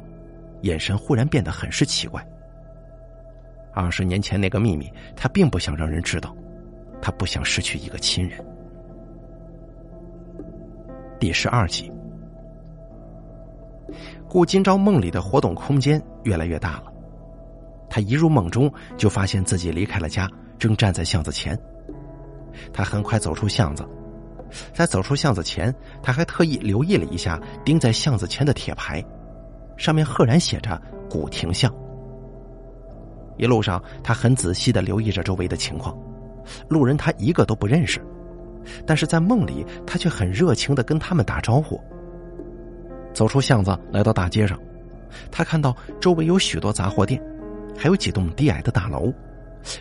[0.62, 2.26] 眼神忽然变得很是奇怪。
[3.74, 6.36] 二十年前那个秘密，他并不想让人知道，
[7.02, 8.44] 他不想失去一个亲人。
[11.20, 11.92] 第十二集。
[14.28, 16.94] 顾金朝梦里的活动空间越来越大了，
[17.90, 20.30] 他一入梦中就发现自己离开了家，
[20.60, 21.58] 正站在巷子前。
[22.72, 23.88] 他很快走出巷子，
[24.74, 29.04] 在走出巷子前，他还特意留意了一下钉在巷子前的铁牌，
[29.78, 31.74] 上面赫然写着“古亭巷”。
[33.38, 35.98] 一路上，他很仔细的留意着周围的情况，
[36.68, 38.02] 路人他一个都不认识，
[38.86, 41.80] 但是在梦里，他却很热情的跟他们打招呼。
[43.14, 44.60] 走出巷子，来到大街上，
[45.32, 47.22] 他看到周围有许多杂货店，
[47.78, 49.14] 还有几栋低矮的大楼。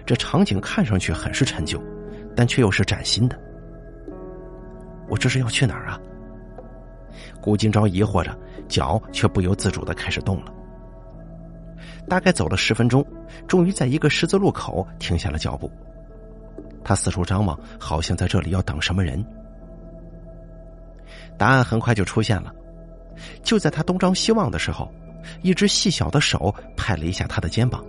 [0.06, 1.82] 这场景看上去很是陈旧，
[2.39, 3.36] 但却又是崭新的。
[5.09, 5.99] 我这是要去哪儿啊？
[7.43, 8.32] 顾金钊疑惑着，
[8.68, 10.55] 脚却不由自主的开始动了。
[12.09, 13.05] 大概走了十分钟，
[13.49, 15.68] 终于在一个十字路口停下了脚步。
[16.84, 19.24] 他四处张望，好像在这里要等什么人。
[21.36, 22.55] 答案很快就出现了。
[23.43, 24.89] 就在他东张西望的时候，
[25.43, 27.84] 一只细小的手拍了一下他的肩膀，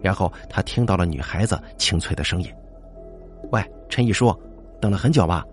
[0.00, 2.48] 然后他听到了女孩子清脆的声音
[3.50, 4.34] ：“喂，陈毅叔，
[4.80, 5.44] 等了很久吧？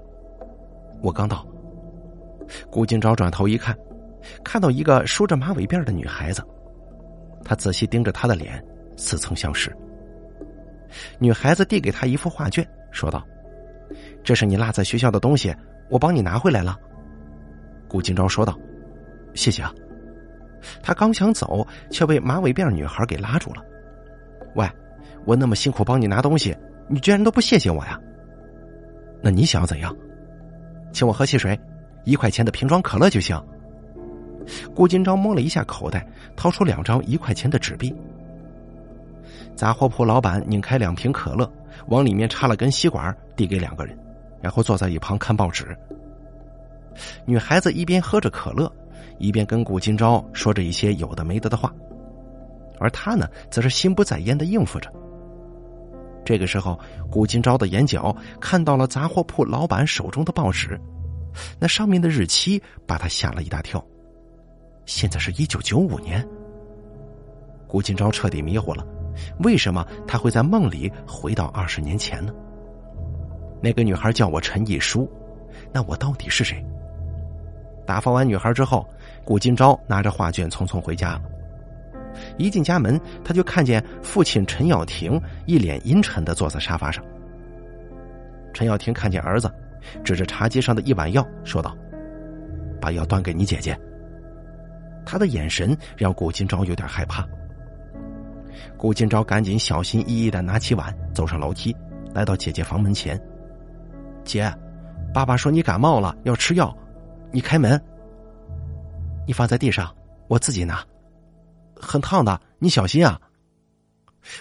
[1.01, 1.45] 我刚到。”
[2.69, 3.77] 顾金钊转头一看，
[4.43, 6.43] 看到一个梳着马尾辫的女孩子，
[7.43, 8.63] 他仔细盯着她的脸，
[8.97, 9.75] 似曾相识。
[11.17, 13.25] 女孩子递给他一幅画卷，说道
[14.23, 15.55] ：“这是你落在学校的东西，
[15.89, 16.77] 我帮你拿回来了。”
[17.87, 18.57] 顾金钊说道。
[19.33, 19.73] 谢谢啊！
[20.83, 23.63] 他刚想走，却被马尾辫女孩给拉住了。
[24.55, 24.69] 喂，
[25.23, 26.53] 我那么辛苦帮你拿东西，
[26.91, 27.99] 你居然都不谢谢我呀？
[29.21, 29.95] 那你想要怎样？
[30.91, 31.57] 请我喝汽水，
[32.03, 33.41] 一块钱的瓶装可乐就行。
[34.75, 37.95] 顾金钊摸了一下口袋，掏出两张一块钱的纸币。
[39.55, 41.49] 杂货铺老板拧开两瓶可乐，
[41.87, 43.97] 往里面插了根吸管，递给两个人，
[44.41, 45.75] 然后坐在一旁看报纸。
[47.25, 48.71] 女孩子一边喝着可乐。
[49.17, 51.71] 一边跟顾金钊说着一些有的没得的话，
[52.79, 54.91] 而他呢，则是心不在焉的应付着。
[56.23, 60.79] 这个时候，顾金钊的眼角看到了杂货铺老板手中的报纸，
[61.59, 63.83] 那上面的日期把他吓了一大跳。
[64.85, 66.25] 现在是一九九五年。
[67.67, 68.85] 顾金钊彻底迷糊了，
[69.39, 72.33] 为什么他会在梦里回到二十年前呢？
[73.61, 75.09] 那个女孩叫我陈一书，
[75.71, 76.63] 那我到底是谁？
[77.85, 78.87] 打发完女孩之后，
[79.23, 81.21] 顾金钊拿着画卷匆匆回家了。
[82.37, 87.03] 一进家门，他就看见父亲陈耀庭一脸阴沉的坐在沙发上。
[88.53, 89.49] 陈耀庭看见儿子，
[90.03, 91.75] 指着茶几上的一碗药说道
[92.81, 93.77] ：“把药端给你姐姐。”
[95.05, 97.27] 他的眼神让顾金钊有点害怕。
[98.77, 101.75] 顾金钊赶紧小心翼翼的拿起碗，走上楼梯，
[102.13, 103.19] 来到姐姐房门前。
[104.23, 104.53] 姐，
[105.13, 106.75] 爸爸说你感冒了，要吃药，
[107.31, 107.81] 你开门。
[109.25, 109.93] 你放在地上，
[110.27, 110.83] 我自己拿。
[111.81, 113.19] 很烫的，你小心啊。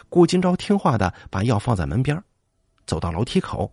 [0.08, 2.22] 顾金钊听话的把药放在门边，
[2.86, 3.70] 走到楼梯口，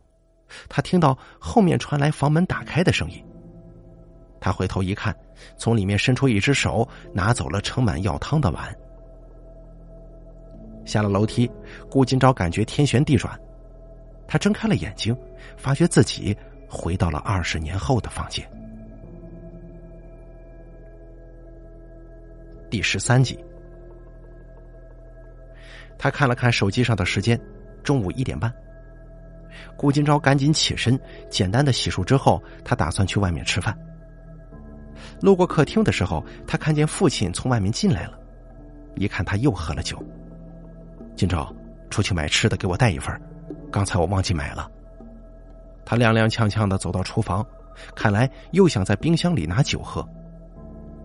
[0.69, 3.23] 他听到后面传来房门打开的声音。
[4.39, 5.15] 他回头一看，
[5.57, 8.73] 从里面伸出一只手，拿走了盛满药汤的碗。
[10.85, 11.51] 下了楼梯，
[11.91, 13.37] 顾金钊感觉天旋地转，
[14.27, 15.15] 他睁开了眼睛，
[15.57, 16.37] 发觉自己
[16.69, 18.49] 回到了二十年后的房间。
[22.69, 23.37] 第十三集，
[25.97, 27.39] 他看了看手机上的时间，
[27.83, 28.53] 中午一点半。
[29.75, 33.77] 顾金钊赶紧起身，简单的洗漱之后，他打算去外面吃饭。
[35.21, 38.19] 路过客厅的时候，他看见父亲从外面进来了，
[38.95, 40.01] 一看他又喝了酒。
[41.15, 41.51] 金钊，
[41.89, 43.19] 出去买吃的，给我带一份。
[43.71, 44.69] 刚才我忘记买了。
[45.83, 47.45] 他踉踉跄跄的走到厨房，
[47.95, 50.07] 看来又想在冰箱里拿酒喝。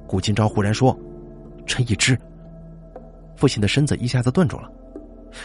[0.06, 0.98] 顾金钊忽然说
[1.64, 2.18] ：“陈一之。”
[3.36, 4.70] 父亲的身子一下子顿住了，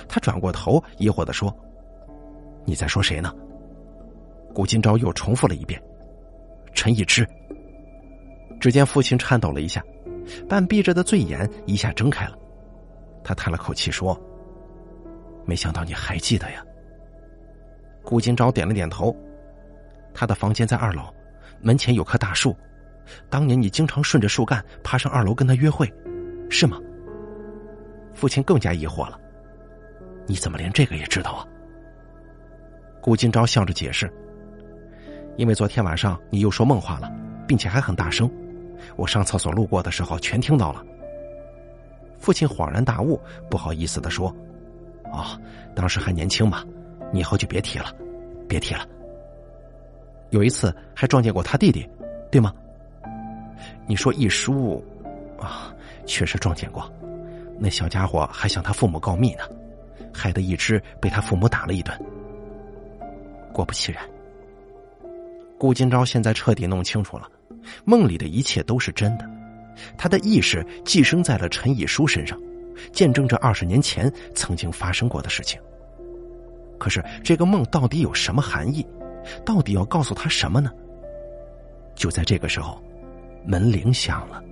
[0.07, 1.55] 他转过头，疑惑的说
[2.65, 3.33] ：“你在说谁呢？”
[4.53, 5.81] 顾金钊又重复了一遍
[6.73, 7.27] ：“陈一之。”
[8.59, 9.83] 只见父亲颤抖了一下，
[10.49, 12.35] 半闭着的醉眼一下睁开了，
[13.23, 14.19] 他叹了口气说。
[15.45, 16.63] 没想到你还记得呀。
[18.03, 19.15] 顾金钊点了点头，
[20.13, 21.03] 他的房间在二楼，
[21.61, 22.55] 门前有棵大树，
[23.29, 25.87] 当年你经常顺着树干爬上二楼跟他约会，
[26.49, 26.79] 是吗？
[28.13, 29.19] 父亲更加疑惑了，
[30.27, 31.47] 你怎么连这个也知道啊？
[33.01, 34.11] 顾金钊笑着解释
[35.37, 37.11] ：“因为昨天晚上你又说梦话了，
[37.47, 38.29] 并且还很大声，
[38.97, 40.83] 我上厕所路过的时候全听到了。”
[42.19, 43.19] 父亲恍然大悟，
[43.49, 44.35] 不好意思的说。
[45.13, 45.39] 哦，
[45.73, 46.65] 当时还年轻嘛，
[47.13, 47.85] 你以后就别提了，
[48.49, 48.85] 别提了。
[50.31, 51.89] 有一次还撞见过他弟弟，
[52.29, 52.53] 对吗？
[53.85, 54.83] 你说一叔，
[55.39, 55.73] 啊，
[56.05, 56.91] 确实撞见过，
[57.57, 59.43] 那小家伙还向他父母告密呢，
[60.17, 61.95] 害得一只被他父母打了一顿。
[63.53, 64.03] 果不其然，
[65.59, 67.29] 顾金钊现在彻底弄清楚了，
[67.85, 69.29] 梦里的一切都是真的，
[69.97, 72.37] 他的意识寄生在了陈以书身上。
[72.91, 75.59] 见证着二十年前曾经发生过的事情。
[76.77, 78.85] 可是这个梦到底有什么含义？
[79.43, 80.71] 到底要告诉他什么呢？
[81.95, 82.79] 就在这个时候，
[83.43, 84.43] 门铃响了。